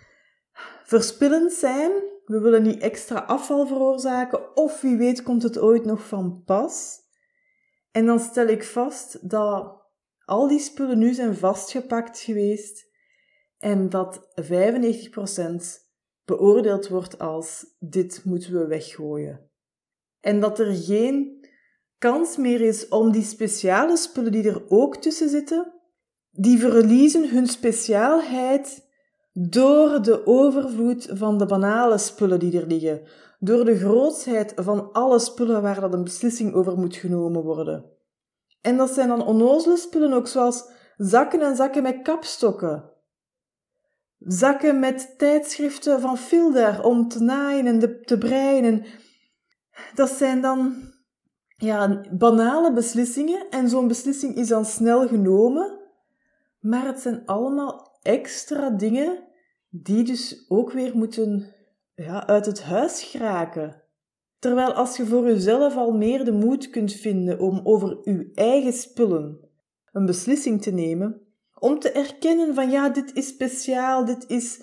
verspillend 0.85 1.52
zijn, 1.52 1.93
we 2.25 2.40
willen 2.40 2.62
niet 2.62 2.81
extra 2.81 3.19
afval 3.19 3.66
veroorzaken, 3.66 4.57
of 4.57 4.81
wie 4.81 4.97
weet 4.97 5.23
komt 5.23 5.43
het 5.43 5.59
ooit 5.59 5.85
nog 5.85 6.07
van 6.07 6.43
pas. 6.45 7.05
En 7.90 8.07
dan 8.07 8.21
stel 8.21 8.47
ik 8.47 8.64
vast 8.64 9.31
dat 9.31 9.75
al 10.26 10.49
die 10.49 10.59
spullen 10.59 10.99
nu 10.99 11.14
zijn 11.14 11.37
vastgepakt 11.37 12.18
geweest 12.18 12.87
en 13.59 13.88
dat 13.88 14.28
95% 14.42 15.85
beoordeeld 16.25 16.88
wordt 16.88 17.18
als 17.18 17.76
dit 17.78 18.21
moeten 18.25 18.52
we 18.52 18.66
weggooien. 18.66 19.50
En 20.21 20.40
dat 20.40 20.59
er 20.59 20.75
geen 20.75 21.47
kans 21.99 22.37
meer 22.37 22.61
is 22.61 22.88
om 22.88 23.12
die 23.12 23.23
speciale 23.23 23.97
spullen 23.97 24.33
die 24.33 24.49
er 24.49 24.71
ook 24.71 24.97
tussen 24.97 25.28
zitten, 25.28 25.73
die 26.30 26.59
verliezen 26.59 27.30
hun 27.30 27.47
speciaalheid 27.47 28.88
door 29.33 30.02
de 30.02 30.26
overvloed 30.26 31.09
van 31.11 31.38
de 31.38 31.47
banale 31.47 31.99
spullen 31.99 32.38
die 32.38 32.61
er 32.61 32.66
liggen, 32.66 33.02
door 33.38 33.64
de 33.64 33.78
grootsheid 33.78 34.52
van 34.56 34.92
alle 34.92 35.18
spullen 35.18 35.62
waar 35.62 35.80
dat 35.80 35.92
een 35.92 36.04
beslissing 36.04 36.54
over 36.54 36.78
moet 36.78 36.97
genomen 36.97 37.42
worden. 37.42 37.95
En 38.66 38.76
dat 38.76 38.90
zijn 38.90 39.08
dan 39.08 39.26
onnozele 39.26 39.76
spullen 39.76 40.12
ook, 40.12 40.26
zoals 40.26 40.64
zakken 40.96 41.40
en 41.40 41.56
zakken 41.56 41.82
met 41.82 42.02
kapstokken, 42.02 42.90
zakken 44.18 44.78
met 44.78 45.14
tijdschriften 45.18 46.00
van 46.00 46.18
Filder 46.18 46.85
om 46.85 47.08
te 47.08 47.23
naaien 47.23 47.66
en 47.66 48.04
te 48.04 48.18
breien. 48.18 48.85
Dat 49.94 50.11
zijn 50.11 50.40
dan 50.40 50.75
ja, 51.56 52.00
banale 52.11 52.73
beslissingen 52.73 53.46
en 53.50 53.68
zo'n 53.68 53.88
beslissing 53.88 54.35
is 54.35 54.49
dan 54.49 54.64
snel 54.64 55.08
genomen, 55.08 55.80
maar 56.61 56.87
het 56.87 57.00
zijn 57.00 57.23
allemaal 57.26 57.99
extra 58.02 58.70
dingen 58.70 59.25
die 59.68 60.04
dus 60.04 60.44
ook 60.49 60.73
weer 60.73 60.96
moeten 60.96 61.54
ja, 61.94 62.26
uit 62.26 62.46
het 62.46 62.62
huis 62.62 63.02
geraken. 63.02 63.82
Terwijl 64.38 64.73
als 64.73 64.97
je 64.97 65.07
voor 65.07 65.25
jezelf 65.25 65.76
al 65.76 65.93
meer 65.93 66.25
de 66.25 66.33
moed 66.33 66.71
kunt 66.71 66.93
vinden 66.93 67.40
om 67.40 67.61
over 67.64 67.99
je 68.02 68.31
eigen 68.35 68.73
spullen 68.73 69.38
een 69.93 70.07
beslissing 70.07 70.62
te 70.62 70.71
nemen, 70.71 71.21
om 71.59 71.78
te 71.78 71.90
erkennen 71.90 72.55
van 72.55 72.71
ja, 72.71 72.88
dit 72.88 73.14
is 73.14 73.28
speciaal, 73.28 74.05
dit 74.05 74.25
is 74.28 74.61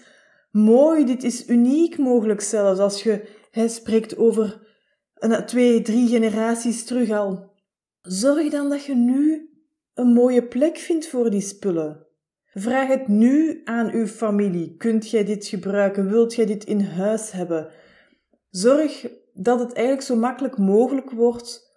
mooi, 0.51 1.06
dit 1.06 1.24
is 1.24 1.50
uniek 1.50 1.98
mogelijk 1.98 2.42
zelfs 2.42 2.80
als 2.80 3.03
je 3.03 3.42
hij 3.51 3.68
spreekt 3.68 4.18
over 4.18 4.68
een, 5.15 5.46
twee, 5.46 5.82
drie 5.82 6.08
generaties 6.08 6.86
terug 6.86 7.10
al. 7.10 7.51
Zorg 8.01 8.50
dan 8.50 8.70
dat 8.70 8.86
je 8.86 8.96
nu 8.96 9.50
een 9.94 10.13
mooie 10.13 10.48
plek 10.48 10.77
vindt 10.77 11.08
voor 11.08 11.30
die 11.30 11.42
spullen. 11.42 12.08
Vraag 12.53 12.88
het 12.88 13.08
nu 13.08 13.62
aan 13.63 13.92
uw 13.92 14.08
familie. 14.08 14.75
Kunt 14.77 15.10
jij 15.10 15.24
dit 15.24 15.48
gebruiken? 15.48 16.10
Wilt 16.10 16.36
jij 16.36 16.46
dit 16.46 16.63
in 16.63 16.82
huis 16.82 17.32
hebben? 17.32 17.72
Zorg 18.50 19.08
dat 19.33 19.59
het 19.59 19.73
eigenlijk 19.73 20.05
zo 20.05 20.15
makkelijk 20.15 20.57
mogelijk 20.57 21.11
wordt 21.11 21.71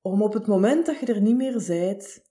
om 0.00 0.22
op 0.22 0.32
het 0.32 0.46
moment 0.46 0.86
dat 0.86 0.98
je 0.98 1.06
er 1.06 1.20
niet 1.20 1.36
meer 1.36 1.60
zijt, 1.60 2.22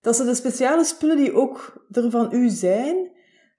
dat 0.00 0.16
ze 0.16 0.24
de 0.24 0.34
speciale 0.34 0.84
spullen 0.84 1.16
die 1.16 1.34
ook 1.34 1.86
er 1.90 2.10
van 2.10 2.34
u 2.34 2.48
zijn, 2.48 3.10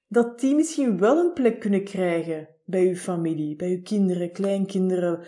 dat 0.07 0.39
die 0.39 0.55
misschien 0.55 0.97
wel 0.97 1.17
een 1.17 1.33
plek 1.33 1.59
kunnen 1.59 1.83
krijgen 1.83 2.47
bij 2.65 2.85
je 2.85 2.95
familie, 2.95 3.55
bij 3.55 3.69
je 3.69 3.81
kinderen, 3.81 4.31
kleinkinderen. 4.31 5.25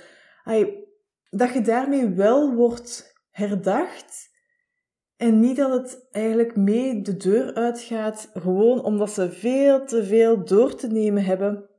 dat 1.29 1.53
je 1.53 1.61
daarmee 1.61 2.09
wel 2.09 2.53
wordt 2.53 3.13
herdacht 3.29 4.29
en 5.15 5.39
niet 5.39 5.55
dat 5.55 5.71
het 5.71 6.07
eigenlijk 6.11 6.55
mee 6.55 7.01
de 7.01 7.17
deur 7.17 7.53
uitgaat, 7.53 8.29
gewoon 8.33 8.83
omdat 8.83 9.11
ze 9.11 9.31
veel 9.31 9.85
te 9.85 10.03
veel 10.03 10.45
door 10.45 10.75
te 10.75 10.87
nemen 10.87 11.23
hebben, 11.23 11.69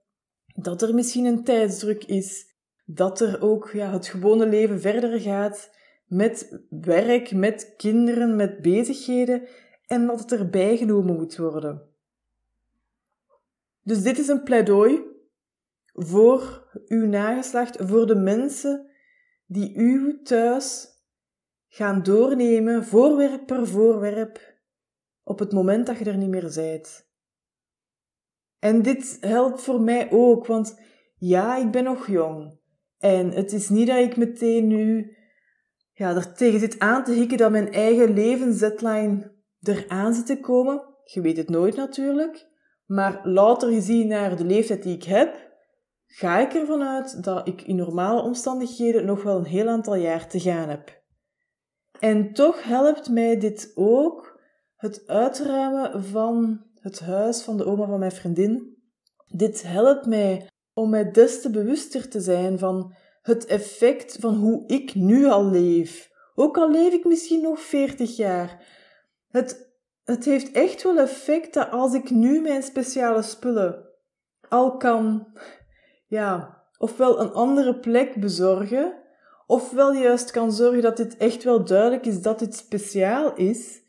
dat 0.54 0.82
er 0.82 0.94
misschien 0.94 1.24
een 1.24 1.44
tijdsdruk 1.44 2.04
is, 2.04 2.49
dat 2.94 3.20
er 3.20 3.42
ook 3.42 3.70
ja, 3.70 3.92
het 3.92 4.06
gewone 4.06 4.46
leven 4.46 4.80
verder 4.80 5.20
gaat 5.20 5.70
met 6.06 6.64
werk, 6.68 7.32
met 7.32 7.74
kinderen, 7.76 8.36
met 8.36 8.62
bezigheden 8.62 9.48
en 9.86 10.06
dat 10.06 10.20
het 10.20 10.32
erbij 10.32 10.76
genomen 10.76 11.16
moet 11.16 11.36
worden. 11.36 11.88
Dus 13.82 14.02
dit 14.02 14.18
is 14.18 14.28
een 14.28 14.42
pleidooi 14.42 15.02
voor 15.92 16.68
uw 16.86 17.06
nageslacht, 17.06 17.76
voor 17.80 18.06
de 18.06 18.14
mensen 18.14 18.90
die 19.46 19.74
u 19.74 20.22
thuis 20.22 20.88
gaan 21.68 22.02
doornemen, 22.02 22.84
voorwerp 22.84 23.46
per 23.46 23.66
voorwerp, 23.66 24.54
op 25.22 25.38
het 25.38 25.52
moment 25.52 25.86
dat 25.86 25.98
je 25.98 26.04
er 26.04 26.16
niet 26.16 26.28
meer 26.28 26.52
bent. 26.54 27.08
En 28.58 28.82
dit 28.82 29.16
helpt 29.20 29.62
voor 29.62 29.80
mij 29.80 30.10
ook, 30.10 30.46
want 30.46 30.80
ja, 31.16 31.56
ik 31.56 31.70
ben 31.70 31.84
nog 31.84 32.06
jong. 32.06 32.59
En 33.00 33.30
het 33.30 33.52
is 33.52 33.68
niet 33.68 33.86
dat 33.86 33.98
ik 33.98 34.16
meteen 34.16 34.66
nu 34.66 35.16
ja, 35.92 36.14
er 36.14 36.32
tegen 36.32 36.60
zit 36.60 36.78
aan 36.78 37.04
te 37.04 37.12
hikken 37.12 37.38
dat 37.38 37.50
mijn 37.50 37.72
eigen 37.72 38.14
levensdeadline 38.14 39.32
eraan 39.60 40.14
zit 40.14 40.26
te 40.26 40.40
komen. 40.40 40.82
Je 41.04 41.20
weet 41.20 41.36
het 41.36 41.48
nooit 41.48 41.76
natuurlijk. 41.76 42.48
Maar 42.86 43.20
louter 43.28 43.72
gezien 43.72 44.06
naar 44.06 44.36
de 44.36 44.44
leeftijd 44.44 44.82
die 44.82 44.94
ik 44.94 45.04
heb, 45.04 45.50
ga 46.06 46.38
ik 46.38 46.54
ervan 46.54 46.82
uit 46.82 47.24
dat 47.24 47.48
ik 47.48 47.62
in 47.62 47.76
normale 47.76 48.22
omstandigheden 48.22 49.04
nog 49.04 49.22
wel 49.22 49.36
een 49.36 49.44
heel 49.44 49.68
aantal 49.68 49.94
jaar 49.94 50.28
te 50.28 50.40
gaan 50.40 50.68
heb. 50.68 51.02
En 51.98 52.32
toch 52.32 52.62
helpt 52.62 53.08
mij 53.08 53.38
dit 53.38 53.72
ook, 53.74 54.40
het 54.76 55.06
uitruimen 55.06 56.04
van 56.04 56.64
het 56.74 57.00
huis 57.00 57.42
van 57.42 57.56
de 57.56 57.64
oma 57.64 57.86
van 57.86 57.98
mijn 57.98 58.12
vriendin. 58.12 58.76
Dit 59.26 59.62
helpt 59.62 60.06
mij 60.06 60.48
om 60.74 60.90
mij 60.90 61.10
des 61.10 61.40
te 61.40 61.50
bewuster 61.50 62.08
te 62.08 62.20
zijn 62.20 62.58
van 62.58 62.94
het 63.22 63.46
effect 63.46 64.16
van 64.20 64.34
hoe 64.34 64.66
ik 64.66 64.94
nu 64.94 65.26
al 65.26 65.50
leef. 65.50 66.10
Ook 66.34 66.58
al 66.58 66.70
leef 66.70 66.92
ik 66.92 67.04
misschien 67.04 67.42
nog 67.42 67.60
40 67.60 68.16
jaar. 68.16 68.66
Het, 69.28 69.74
het 70.04 70.24
heeft 70.24 70.52
echt 70.52 70.82
wel 70.82 70.98
effect 70.98 71.54
dat 71.54 71.70
als 71.70 71.94
ik 71.94 72.10
nu 72.10 72.40
mijn 72.40 72.62
speciale 72.62 73.22
spullen 73.22 73.88
al 74.48 74.76
kan, 74.76 75.26
ja, 76.06 76.62
ofwel 76.78 77.20
een 77.20 77.32
andere 77.32 77.78
plek 77.78 78.14
bezorgen, 78.14 78.94
ofwel 79.46 79.92
juist 79.92 80.30
kan 80.30 80.52
zorgen 80.52 80.82
dat 80.82 80.96
dit 80.96 81.16
echt 81.16 81.44
wel 81.44 81.64
duidelijk 81.64 82.06
is 82.06 82.22
dat 82.22 82.38
dit 82.38 82.54
speciaal 82.54 83.34
is, 83.34 83.82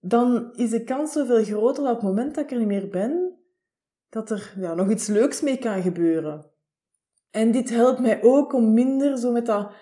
dan 0.00 0.52
is 0.52 0.70
de 0.70 0.84
kans 0.84 1.12
zoveel 1.12 1.44
groter 1.44 1.82
op 1.82 1.94
het 1.94 2.02
moment 2.02 2.34
dat 2.34 2.44
ik 2.44 2.50
er 2.50 2.58
niet 2.58 2.66
meer 2.66 2.88
ben, 2.88 3.39
dat 4.10 4.30
er 4.30 4.54
ja, 4.56 4.74
nog 4.74 4.90
iets 4.90 5.06
leuks 5.06 5.40
mee 5.40 5.58
kan 5.58 5.82
gebeuren. 5.82 6.50
En 7.30 7.50
dit 7.50 7.70
helpt 7.70 8.00
mij 8.00 8.22
ook 8.22 8.52
om 8.52 8.74
minder 8.74 9.18
zo 9.18 9.32
met 9.32 9.46
dat, 9.46 9.72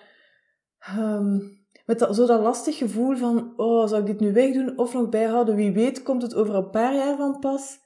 um, 0.97 1.57
met 1.85 1.99
dat, 1.99 2.15
zo 2.15 2.25
dat 2.25 2.41
lastig 2.41 2.77
gevoel 2.77 3.15
van, 3.15 3.53
oh, 3.55 3.87
zou 3.87 4.01
ik 4.01 4.07
dit 4.07 4.19
nu 4.19 4.33
wegdoen 4.33 4.77
of 4.77 4.93
nog 4.93 5.09
bijhouden? 5.09 5.55
Wie 5.55 5.71
weet 5.71 6.03
komt 6.03 6.21
het 6.21 6.35
over 6.35 6.55
een 6.55 6.69
paar 6.69 6.95
jaar 6.95 7.17
van 7.17 7.39
pas, 7.39 7.79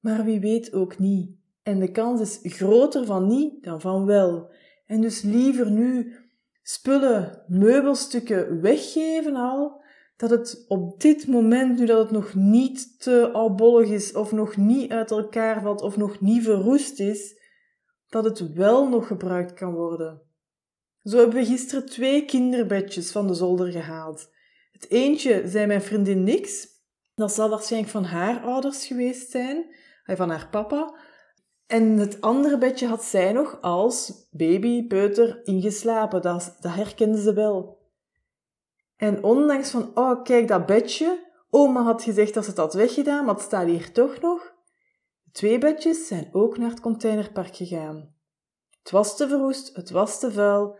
maar 0.00 0.24
wie 0.24 0.40
weet 0.40 0.72
ook 0.72 0.98
niet. 0.98 1.36
En 1.62 1.78
de 1.78 1.90
kans 1.90 2.20
is 2.20 2.54
groter 2.54 3.04
van 3.04 3.26
niet 3.26 3.64
dan 3.64 3.80
van 3.80 4.06
wel. 4.06 4.52
En 4.86 5.00
dus 5.00 5.22
liever 5.22 5.70
nu 5.70 6.16
spullen, 6.62 7.44
meubelstukken 7.46 8.60
weggeven 8.60 9.36
al, 9.36 9.82
dat 10.28 10.38
het 10.38 10.64
op 10.68 11.00
dit 11.00 11.26
moment, 11.26 11.78
nu 11.78 11.86
dat 11.86 11.98
het 11.98 12.10
nog 12.10 12.34
niet 12.34 13.02
te 13.02 13.30
albollig 13.32 13.88
is, 13.88 14.12
of 14.14 14.32
nog 14.32 14.56
niet 14.56 14.90
uit 14.90 15.10
elkaar 15.10 15.62
valt, 15.62 15.82
of 15.82 15.96
nog 15.96 16.20
niet 16.20 16.42
verroest 16.42 17.00
is, 17.00 17.40
dat 18.08 18.24
het 18.24 18.52
wel 18.52 18.88
nog 18.88 19.06
gebruikt 19.06 19.54
kan 19.54 19.74
worden. 19.74 20.22
Zo 21.02 21.18
hebben 21.18 21.36
we 21.36 21.44
gisteren 21.44 21.86
twee 21.86 22.24
kinderbedjes 22.24 23.12
van 23.12 23.26
de 23.26 23.34
zolder 23.34 23.72
gehaald. 23.72 24.30
Het 24.72 24.90
eentje 24.90 25.42
zei 25.48 25.66
mijn 25.66 25.82
vriendin 25.82 26.24
niks. 26.24 26.66
Dat 27.14 27.32
zal 27.32 27.48
waarschijnlijk 27.48 27.92
van 27.92 28.04
haar 28.04 28.40
ouders 28.42 28.86
geweest 28.86 29.30
zijn, 29.30 29.74
van 30.04 30.30
haar 30.30 30.48
papa. 30.50 30.94
En 31.66 31.98
het 31.98 32.20
andere 32.20 32.58
bedje 32.58 32.86
had 32.86 33.04
zij 33.04 33.32
nog 33.32 33.58
als 33.60 34.28
baby, 34.30 34.86
peuter, 34.86 35.40
ingeslapen. 35.44 36.22
Dat, 36.22 36.56
dat 36.60 36.74
herkende 36.74 37.20
ze 37.20 37.32
wel. 37.32 37.82
En 39.04 39.22
ondanks 39.22 39.70
van, 39.70 39.90
oh 39.94 40.22
kijk 40.22 40.48
dat 40.48 40.66
bedje, 40.66 41.30
oma 41.50 41.82
had 41.82 42.02
gezegd 42.02 42.34
dat 42.34 42.44
ze 42.44 42.50
het 42.50 42.58
had 42.58 42.74
weggedaan, 42.74 43.24
maar 43.24 43.34
het 43.34 43.42
staat 43.42 43.66
hier 43.66 43.92
toch 43.92 44.20
nog. 44.20 44.54
De 45.22 45.30
twee 45.30 45.58
bedjes 45.58 46.06
zijn 46.06 46.28
ook 46.32 46.58
naar 46.58 46.70
het 46.70 46.80
containerpark 46.80 47.56
gegaan. 47.56 48.14
Het 48.82 48.90
was 48.90 49.16
te 49.16 49.28
verroest, 49.28 49.76
het 49.76 49.90
was 49.90 50.20
te 50.20 50.32
vuil. 50.32 50.78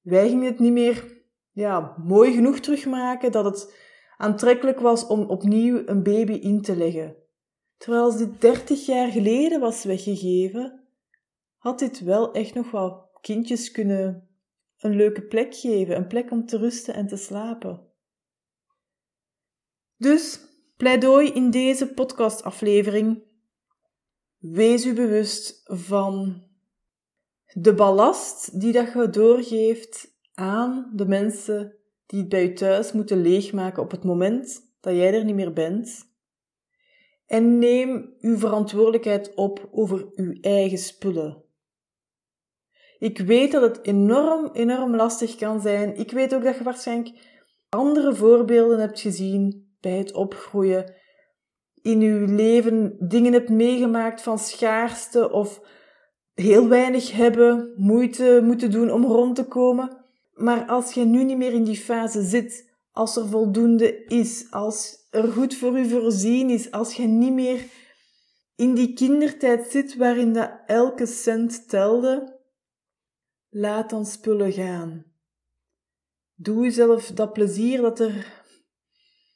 Wij 0.00 0.28
gingen 0.28 0.44
het 0.44 0.58
niet 0.58 0.72
meer 0.72 1.22
ja, 1.52 1.94
mooi 2.04 2.32
genoeg 2.32 2.58
terugmaken 2.58 3.32
dat 3.32 3.44
het 3.44 3.74
aantrekkelijk 4.16 4.80
was 4.80 5.06
om 5.06 5.22
opnieuw 5.22 5.82
een 5.86 6.02
baby 6.02 6.32
in 6.32 6.62
te 6.62 6.76
leggen. 6.76 7.16
Terwijl 7.76 8.16
dit 8.16 8.40
30 8.40 8.86
jaar 8.86 9.10
geleden 9.10 9.60
was 9.60 9.84
weggegeven, 9.84 10.84
had 11.56 11.78
dit 11.78 12.00
wel 12.00 12.32
echt 12.32 12.54
nog 12.54 12.70
wel 12.70 13.08
kindjes 13.20 13.70
kunnen 13.70 14.29
een 14.80 14.96
leuke 14.96 15.22
plek 15.22 15.54
geven, 15.54 15.96
een 15.96 16.06
plek 16.06 16.30
om 16.30 16.46
te 16.46 16.58
rusten 16.58 16.94
en 16.94 17.06
te 17.06 17.16
slapen. 17.16 17.88
Dus, 19.96 20.40
pleidooi 20.76 21.28
in 21.28 21.50
deze 21.50 21.92
podcastaflevering. 21.94 23.22
Wees 24.38 24.86
u 24.86 24.94
bewust 24.94 25.62
van 25.64 26.42
de 27.52 27.74
ballast 27.74 28.60
die 28.60 28.72
dat 28.72 28.92
je 28.92 29.10
doorgeeft 29.10 30.18
aan 30.34 30.90
de 30.94 31.06
mensen 31.06 31.76
die 32.06 32.20
het 32.20 32.28
bij 32.28 32.42
je 32.42 32.52
thuis 32.52 32.92
moeten 32.92 33.22
leegmaken 33.22 33.82
op 33.82 33.90
het 33.90 34.04
moment 34.04 34.60
dat 34.80 34.94
jij 34.94 35.14
er 35.14 35.24
niet 35.24 35.34
meer 35.34 35.52
bent. 35.52 36.08
En 37.26 37.58
neem 37.58 38.14
uw 38.20 38.38
verantwoordelijkheid 38.38 39.34
op 39.34 39.68
over 39.70 40.08
uw 40.14 40.32
eigen 40.40 40.78
spullen. 40.78 41.44
Ik 43.00 43.18
weet 43.18 43.52
dat 43.52 43.62
het 43.62 43.78
enorm, 43.82 44.50
enorm 44.52 44.96
lastig 44.96 45.36
kan 45.36 45.60
zijn. 45.60 45.96
Ik 45.96 46.10
weet 46.10 46.34
ook 46.34 46.42
dat 46.42 46.56
je 46.56 46.64
waarschijnlijk 46.64 47.16
andere 47.68 48.14
voorbeelden 48.14 48.78
hebt 48.78 49.00
gezien 49.00 49.74
bij 49.80 49.98
het 49.98 50.12
opgroeien. 50.12 50.94
In 51.82 52.00
je 52.00 52.20
leven 52.26 52.96
dingen 52.98 53.32
hebt 53.32 53.48
meegemaakt 53.48 54.22
van 54.22 54.38
schaarste 54.38 55.30
of 55.30 55.60
heel 56.34 56.68
weinig 56.68 57.12
hebben, 57.12 57.72
moeite 57.76 58.40
moeten 58.44 58.70
doen 58.70 58.90
om 58.90 59.04
rond 59.04 59.36
te 59.36 59.44
komen. 59.44 60.04
Maar 60.32 60.64
als 60.66 60.92
je 60.92 61.04
nu 61.04 61.24
niet 61.24 61.36
meer 61.36 61.52
in 61.52 61.64
die 61.64 61.76
fase 61.76 62.22
zit, 62.22 62.74
als 62.92 63.16
er 63.16 63.28
voldoende 63.28 64.04
is, 64.04 64.46
als 64.50 65.06
er 65.10 65.28
goed 65.28 65.54
voor 65.54 65.78
u 65.78 65.88
voorzien 65.88 66.50
is, 66.50 66.70
als 66.70 66.94
je 66.94 67.06
niet 67.06 67.32
meer 67.32 67.64
in 68.56 68.74
die 68.74 68.92
kindertijd 68.92 69.70
zit 69.70 69.96
waarin 69.96 70.32
dat 70.32 70.50
elke 70.66 71.06
cent 71.06 71.68
telde, 71.68 72.39
Laat 73.52 73.90
dan 73.90 74.06
spullen 74.06 74.52
gaan. 74.52 75.04
Doe 76.34 76.62
jezelf 76.62 77.06
dat 77.06 77.32
plezier 77.32 77.80
dat 77.80 78.00
er, 78.00 78.42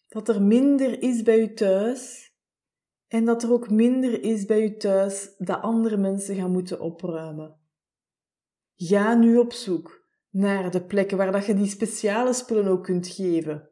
dat 0.09 0.29
er 0.29 0.43
minder 0.43 1.03
is 1.03 1.23
bij 1.23 1.41
je 1.41 1.53
thuis 1.53 2.33
en 3.09 3.25
dat 3.25 3.43
er 3.43 3.53
ook 3.53 3.71
minder 3.71 4.23
is 4.23 4.45
bij 4.45 4.63
je 4.63 4.77
thuis 4.77 5.35
dat 5.39 5.61
andere 5.61 5.97
mensen 5.97 6.37
gaan 6.37 6.53
moeten 6.53 6.81
opruimen. 6.81 7.61
Ga 8.75 9.15
nu 9.15 9.37
op 9.37 9.53
zoek 9.53 10.05
naar 10.31 10.71
de 10.71 10.85
plekken 10.85 11.17
waar 11.17 11.33
dat 11.33 11.47
je 11.47 11.55
die 11.55 11.67
speciale 11.67 12.33
spullen 12.33 12.67
ook 12.67 12.85
kunt 12.85 13.09
geven. 13.09 13.69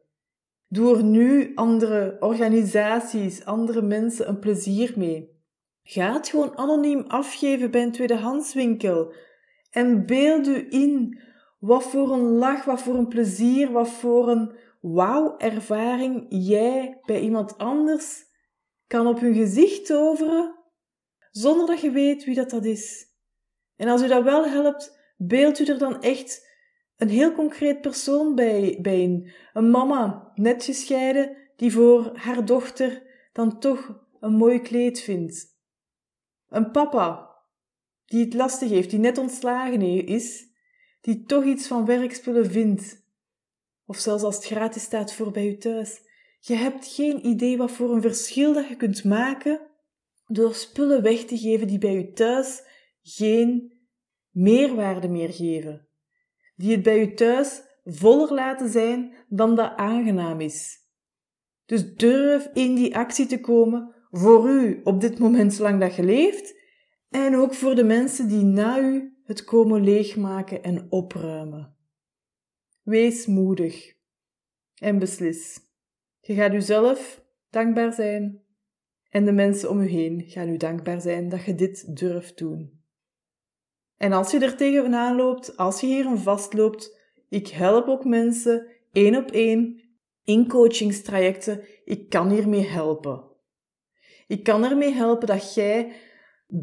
Doe 0.67 0.97
er 0.97 1.03
nu 1.03 1.51
andere 1.55 2.17
organisaties, 2.19 3.45
andere 3.45 3.81
mensen 3.81 4.29
een 4.29 4.39
plezier 4.39 4.93
mee. 4.95 5.41
Ga 5.83 6.13
het 6.13 6.27
gewoon 6.27 6.57
anoniem 6.57 7.01
afgeven 7.07 7.71
bij 7.71 7.83
een 7.83 7.91
tweedehandswinkel 7.91 9.13
en 9.73 10.05
beeld 10.05 10.47
u 10.47 10.67
in 10.69 11.21
wat 11.59 11.83
voor 11.83 12.11
een 12.11 12.21
lach, 12.27 12.65
wat 12.65 12.81
voor 12.81 12.95
een 12.95 13.07
plezier, 13.07 13.71
wat 13.71 13.89
voor 13.89 14.29
een 14.29 14.55
wauw-ervaring 14.81 16.25
jij 16.29 16.99
bij 17.05 17.19
iemand 17.19 17.57
anders 17.57 18.23
kan 18.87 19.07
op 19.07 19.19
hun 19.19 19.33
gezicht 19.33 19.85
toveren, 19.85 20.55
zonder 21.31 21.67
dat 21.67 21.81
je 21.81 21.91
weet 21.91 22.23
wie 22.23 22.35
dat, 22.35 22.49
dat 22.49 22.65
is. 22.65 23.05
En 23.75 23.87
als 23.87 24.01
u 24.01 24.07
dat 24.07 24.23
wel 24.23 24.45
helpt, 24.47 24.99
beeld 25.17 25.59
u 25.59 25.65
er 25.65 25.77
dan 25.77 26.01
echt 26.01 26.47
een 26.97 27.09
heel 27.09 27.31
concreet 27.31 27.81
persoon 27.81 28.35
bij, 28.35 28.77
bij 28.81 29.01
in. 29.01 29.31
Een 29.53 29.69
mama, 29.69 30.31
net 30.35 30.63
gescheiden, 30.63 31.37
die 31.55 31.71
voor 31.71 32.11
haar 32.13 32.45
dochter 32.45 33.03
dan 33.31 33.59
toch 33.59 33.99
een 34.19 34.33
mooi 34.33 34.61
kleed 34.61 34.99
vindt. 34.99 35.47
Een 36.49 36.71
papa, 36.71 37.32
die 38.05 38.23
het 38.25 38.33
lastig 38.33 38.69
heeft, 38.69 38.89
die 38.89 38.99
net 38.99 39.17
ontslagen 39.17 39.81
is, 40.07 40.47
die 41.01 41.23
toch 41.23 41.43
iets 41.43 41.67
van 41.67 41.85
werkspullen 41.85 42.51
vindt, 42.51 43.03
of 43.85 43.97
zelfs 43.97 44.23
als 44.23 44.35
het 44.35 44.45
gratis 44.45 44.83
staat 44.83 45.13
voor 45.13 45.31
bij 45.31 45.47
u 45.47 45.57
thuis. 45.57 46.01
Je 46.39 46.55
hebt 46.55 46.87
geen 46.87 47.25
idee 47.25 47.57
wat 47.57 47.71
voor 47.71 47.91
een 47.93 48.01
verschil 48.01 48.53
dat 48.53 48.67
je 48.67 48.75
kunt 48.75 49.03
maken 49.03 49.61
door 50.27 50.55
spullen 50.55 51.01
weg 51.01 51.25
te 51.25 51.37
geven 51.37 51.67
die 51.67 51.77
bij 51.77 51.95
u 51.95 52.13
thuis 52.13 52.63
geen 53.01 53.73
meerwaarde 54.29 55.07
meer 55.07 55.33
geven, 55.33 55.87
die 56.55 56.71
het 56.71 56.83
bij 56.83 57.01
u 57.01 57.13
thuis 57.13 57.61
voller 57.83 58.33
laten 58.33 58.69
zijn 58.69 59.13
dan 59.27 59.55
dat 59.55 59.75
aangenaam 59.75 60.39
is. 60.39 60.77
Dus 61.65 61.95
durf 61.95 62.49
in 62.53 62.75
die 62.75 62.95
actie 62.97 63.25
te 63.25 63.39
komen 63.39 63.95
voor 64.11 64.49
u 64.49 64.81
op 64.83 65.01
dit 65.01 65.19
moment 65.19 65.53
zolang 65.53 65.79
dat 65.79 65.95
je 65.95 66.03
leeft 66.03 66.61
en 67.13 67.35
ook 67.35 67.53
voor 67.53 67.75
de 67.75 67.83
mensen 67.83 68.27
die 68.27 68.43
na 68.43 68.79
u 68.79 69.17
het 69.23 69.43
komen 69.43 69.83
leegmaken 69.83 70.63
en 70.63 70.87
opruimen. 70.89 71.75
Wees 72.83 73.25
moedig 73.25 73.93
en 74.75 74.99
beslis. 74.99 75.59
Je 76.19 76.33
gaat 76.33 76.53
uzelf 76.53 77.23
dankbaar 77.49 77.93
zijn 77.93 78.41
en 79.09 79.25
de 79.25 79.31
mensen 79.31 79.69
om 79.69 79.79
u 79.79 79.87
heen 79.87 80.23
gaan 80.27 80.49
u 80.49 80.57
dankbaar 80.57 81.01
zijn 81.01 81.29
dat 81.29 81.43
je 81.43 81.55
dit 81.55 81.97
durft 81.97 82.37
doen. 82.37 82.81
En 83.97 84.11
als 84.11 84.31
je 84.31 84.39
er 84.39 84.55
tegenaan 84.55 85.15
loopt, 85.15 85.57
als 85.57 85.81
je 85.81 85.87
hier 85.87 86.05
een 86.05 86.17
vastloopt, 86.17 86.99
ik 87.29 87.47
help 87.47 87.87
ook 87.87 88.05
mensen 88.05 88.67
één 88.91 89.15
op 89.15 89.31
één 89.31 89.81
in 90.23 90.47
coachingstrajecten. 90.47 91.63
Ik 91.85 92.09
kan 92.09 92.29
hiermee 92.29 92.67
helpen. 92.67 93.23
Ik 94.27 94.43
kan 94.43 94.63
ermee 94.63 94.93
helpen 94.93 95.27
dat 95.27 95.53
jij 95.53 95.93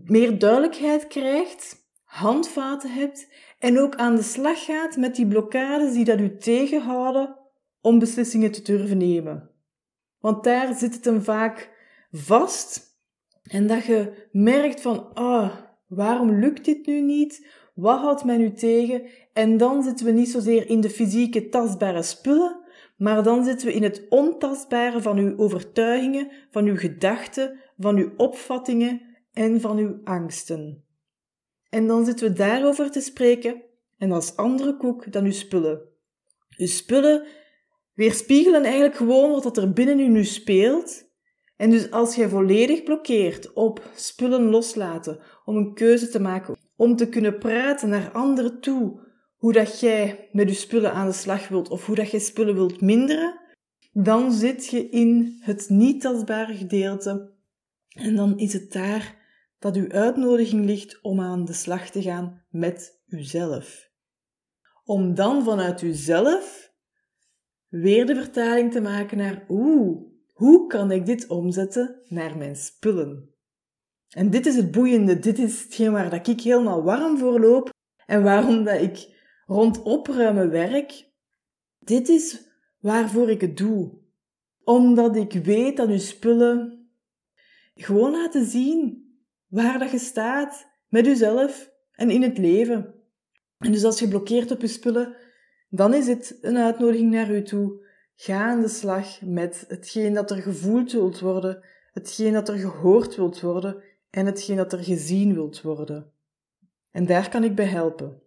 meer 0.05 0.39
duidelijkheid 0.39 1.07
krijgt, 1.07 1.77
handvaten 2.05 2.93
hebt 2.93 3.29
en 3.59 3.79
ook 3.79 3.95
aan 3.95 4.17
de 4.17 4.23
slag 4.23 4.65
gaat 4.65 4.97
met 4.97 5.17
die 5.17 5.27
blokkades 5.27 5.93
die 5.93 6.05
dat 6.05 6.21
u 6.21 6.37
tegenhouden 6.37 7.37
om 7.81 7.99
beslissingen 7.99 8.51
te 8.51 8.63
durven 8.63 8.99
nemen. 8.99 9.51
Want 10.19 10.45
daar 10.45 10.75
zit 10.75 10.95
het 10.95 11.05
hem 11.05 11.23
vaak 11.23 11.71
vast 12.11 12.89
en 13.43 13.67
dat 13.67 13.85
je 13.85 14.29
merkt 14.33 14.81
van, 14.81 15.15
ah, 15.15 15.57
waarom 15.87 16.31
lukt 16.31 16.65
dit 16.65 16.87
nu 16.87 17.01
niet? 17.01 17.47
Wat 17.75 18.01
houdt 18.01 18.25
mij 18.25 18.37
nu 18.37 18.53
tegen? 18.53 19.03
En 19.33 19.57
dan 19.57 19.83
zitten 19.83 20.07
we 20.07 20.13
niet 20.13 20.31
zozeer 20.31 20.69
in 20.69 20.81
de 20.81 20.91
fysieke 20.91 21.49
tastbare 21.49 22.03
spullen, 22.03 22.61
maar 22.97 23.23
dan 23.23 23.45
zitten 23.45 23.67
we 23.67 23.73
in 23.73 23.83
het 23.83 24.07
ontastbare 24.09 25.03
van 25.03 25.19
uw 25.19 25.39
overtuigingen, 25.39 26.31
van 26.51 26.65
uw 26.65 26.77
gedachten, 26.77 27.61
van 27.79 27.97
uw 27.97 28.13
opvattingen 28.17 29.10
en 29.33 29.61
van 29.61 29.79
uw 29.79 30.01
angsten. 30.05 30.85
En 31.69 31.87
dan 31.87 32.05
zitten 32.05 32.29
we 32.29 32.35
daarover 32.35 32.91
te 32.91 33.01
spreken, 33.01 33.63
en 33.99 34.13
als 34.13 34.37
andere 34.37 34.77
koek 34.77 35.13
dan 35.13 35.25
uw 35.25 35.33
spullen. 35.33 35.81
Uw 36.57 36.67
spullen 36.67 37.27
weerspiegelen 37.95 38.63
eigenlijk 38.63 38.95
gewoon 38.95 39.43
wat 39.43 39.57
er 39.57 39.73
binnen 39.73 40.01
u 40.01 40.09
nu 40.09 40.25
speelt. 40.25 41.09
En 41.57 41.71
dus 41.71 41.91
als 41.91 42.15
jij 42.15 42.29
volledig 42.29 42.83
blokkeert 42.83 43.53
op 43.53 43.91
spullen 43.95 44.43
loslaten, 44.43 45.19
om 45.45 45.57
een 45.57 45.75
keuze 45.75 46.09
te 46.09 46.21
maken, 46.21 46.57
om 46.77 46.97
te 46.97 47.09
kunnen 47.09 47.39
praten 47.39 47.89
naar 47.89 48.11
anderen 48.11 48.61
toe, 48.61 49.09
hoe 49.37 49.53
dat 49.53 49.81
jij 49.81 50.29
met 50.33 50.49
je 50.49 50.55
spullen 50.55 50.93
aan 50.93 51.07
de 51.07 51.13
slag 51.13 51.49
wilt 51.49 51.69
of 51.69 51.87
hoe 51.87 51.95
dat 51.95 52.11
jij 52.11 52.21
spullen 52.21 52.55
wilt 52.55 52.81
minderen, 52.81 53.41
dan 53.93 54.33
zit 54.33 54.67
je 54.67 54.89
in 54.89 55.39
het 55.41 55.69
niet 55.69 56.01
tastbare 56.01 56.55
gedeelte 56.55 57.33
en 57.89 58.17
dan 58.17 58.39
is 58.39 58.53
het 58.53 58.73
daar 58.73 59.20
dat 59.61 59.77
uw 59.77 59.91
uitnodiging 59.91 60.65
ligt 60.65 60.99
om 61.03 61.21
aan 61.21 61.45
de 61.45 61.53
slag 61.53 61.91
te 61.91 62.03
gaan 62.03 62.45
met 62.51 63.03
uzelf. 63.07 63.91
Om 64.85 65.15
dan 65.15 65.45
vanuit 65.45 65.83
uzelf 65.83 66.73
weer 67.69 68.07
de 68.07 68.15
vertaling 68.15 68.73
te 68.73 68.81
maken 68.81 69.17
naar 69.17 69.45
oeh, 69.49 70.03
hoe 70.33 70.67
kan 70.67 70.91
ik 70.91 71.07
dit 71.07 71.27
omzetten 71.27 72.01
naar 72.09 72.37
mijn 72.37 72.57
spullen? 72.57 73.35
En 74.09 74.31
dit 74.31 74.47
is 74.47 74.57
het 74.57 74.71
boeiende, 74.71 75.19
dit 75.19 75.39
is 75.39 75.63
hetgeen 75.63 75.93
waar 75.93 76.11
dat 76.11 76.27
ik 76.27 76.41
helemaal 76.41 76.83
warm 76.83 77.19
voor 77.19 77.41
loop 77.41 77.71
en 78.07 78.23
waarom 78.23 78.65
dat 78.65 78.81
ik 78.81 79.09
rond 79.47 79.83
opruimen 79.83 80.51
werk. 80.51 81.11
Dit 81.79 82.09
is 82.09 82.49
waarvoor 82.79 83.31
ik 83.31 83.41
het 83.41 83.57
doe. 83.57 83.99
Omdat 84.65 85.17
ik 85.17 85.33
weet 85.33 85.77
dat 85.77 85.89
uw 85.89 85.99
spullen 85.99 86.89
gewoon 87.75 88.13
laten 88.13 88.45
zien 88.45 89.10
waar 89.51 89.79
dat 89.79 89.91
je 89.91 89.99
staat 89.99 90.67
met 90.89 91.07
jezelf 91.07 91.71
en 91.93 92.11
in 92.11 92.23
het 92.23 92.39
leven. 92.39 92.95
En 93.59 93.73
dus 93.73 93.85
als 93.85 93.99
je 93.99 94.09
blokkeert 94.09 94.51
op 94.51 94.61
je 94.61 94.67
spullen, 94.67 95.17
dan 95.69 95.95
is 95.95 96.07
het 96.07 96.39
een 96.41 96.57
uitnodiging 96.57 97.11
naar 97.11 97.31
u 97.31 97.43
toe. 97.43 97.89
Ga 98.15 98.45
aan 98.45 98.61
de 98.61 98.69
slag 98.69 99.21
met 99.23 99.65
hetgeen 99.69 100.15
dat 100.15 100.31
er 100.31 100.43
gevoeld 100.43 100.93
wilt 100.93 101.21
worden, 101.21 101.65
hetgeen 101.93 102.33
dat 102.33 102.49
er 102.49 102.59
gehoord 102.59 103.17
wilt 103.17 103.41
worden 103.41 103.83
en 104.11 104.27
hetgeen 104.27 104.57
dat 104.57 104.73
er 104.73 104.85
gezien 104.85 105.35
wilt 105.35 105.63
worden. 105.63 106.13
En 106.91 107.07
daar 107.07 107.29
kan 107.29 107.45
ik 107.45 107.55
bij 107.55 107.65
helpen. 107.65 108.23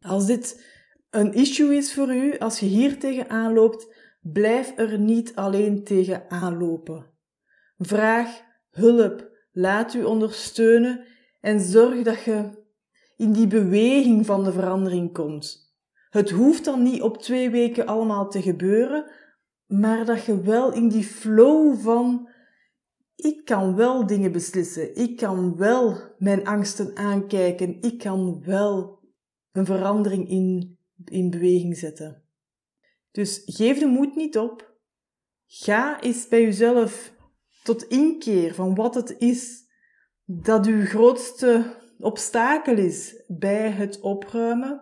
Als 0.00 0.26
dit 0.26 0.64
een 1.10 1.32
issue 1.32 1.76
is 1.76 1.94
voor 1.94 2.14
u, 2.14 2.38
als 2.38 2.60
je 2.60 2.66
hier 2.66 2.98
tegenaan 2.98 3.52
loopt, 3.52 3.94
blijf 4.20 4.78
er 4.78 4.98
niet 4.98 5.34
alleen 5.34 5.84
tegen 5.84 6.30
aanlopen. 6.30 7.10
Vraag 7.78 8.42
hulp, 8.70 9.30
laat 9.58 9.94
u 9.94 10.04
ondersteunen 10.04 11.04
en 11.40 11.60
zorg 11.60 12.02
dat 12.02 12.22
je 12.22 12.50
in 13.16 13.32
die 13.32 13.46
beweging 13.46 14.26
van 14.26 14.44
de 14.44 14.52
verandering 14.52 15.12
komt. 15.12 15.74
Het 16.10 16.30
hoeft 16.30 16.64
dan 16.64 16.82
niet 16.82 17.02
op 17.02 17.18
twee 17.18 17.50
weken 17.50 17.86
allemaal 17.86 18.30
te 18.30 18.42
gebeuren, 18.42 19.10
maar 19.66 20.04
dat 20.04 20.24
je 20.24 20.40
wel 20.40 20.72
in 20.72 20.88
die 20.88 21.04
flow 21.04 21.78
van 21.78 22.28
ik 23.16 23.44
kan 23.44 23.76
wel 23.76 24.06
dingen 24.06 24.32
beslissen, 24.32 24.96
ik 24.96 25.16
kan 25.16 25.56
wel 25.56 25.96
mijn 26.18 26.46
angsten 26.46 26.96
aankijken, 26.96 27.80
ik 27.80 27.98
kan 27.98 28.42
wel 28.44 29.00
een 29.52 29.66
verandering 29.66 30.28
in, 30.28 30.78
in 31.04 31.30
beweging 31.30 31.76
zetten. 31.76 32.22
Dus 33.10 33.42
geef 33.44 33.78
de 33.78 33.86
moed 33.86 34.16
niet 34.16 34.38
op. 34.38 34.76
Ga 35.46 36.00
eens 36.00 36.28
bij 36.28 36.42
jezelf 36.42 37.16
tot 37.68 37.82
inkeer 37.82 38.54
van 38.54 38.74
wat 38.74 38.94
het 38.94 39.14
is 39.18 39.64
dat 40.24 40.66
uw 40.66 40.84
grootste 40.84 41.64
obstakel 41.98 42.76
is 42.76 43.22
bij 43.26 43.70
het 43.70 44.00
opruimen. 44.00 44.80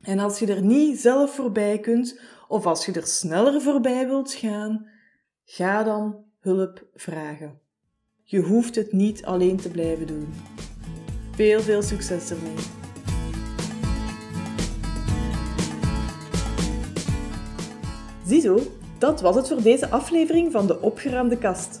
En 0.00 0.18
als 0.18 0.38
je 0.38 0.46
er 0.46 0.62
niet 0.62 0.98
zelf 0.98 1.34
voorbij 1.34 1.78
kunt, 1.78 2.20
of 2.48 2.66
als 2.66 2.86
je 2.86 2.92
er 2.92 3.06
sneller 3.06 3.60
voorbij 3.60 4.06
wilt 4.06 4.32
gaan, 4.32 4.86
ga 5.44 5.82
dan 5.82 6.24
hulp 6.40 6.86
vragen. 6.94 7.60
Je 8.22 8.40
hoeft 8.40 8.74
het 8.74 8.92
niet 8.92 9.24
alleen 9.24 9.56
te 9.56 9.70
blijven 9.70 10.06
doen. 10.06 10.34
Veel, 11.30 11.60
veel 11.60 11.82
succes 11.82 12.30
ermee. 12.30 12.54
Ziezo, 18.26 18.58
dat 18.98 19.20
was 19.20 19.36
het 19.36 19.48
voor 19.48 19.62
deze 19.62 19.90
aflevering 19.90 20.52
van 20.52 20.66
de 20.66 20.80
opgeruimde 20.80 21.38
kast. 21.38 21.80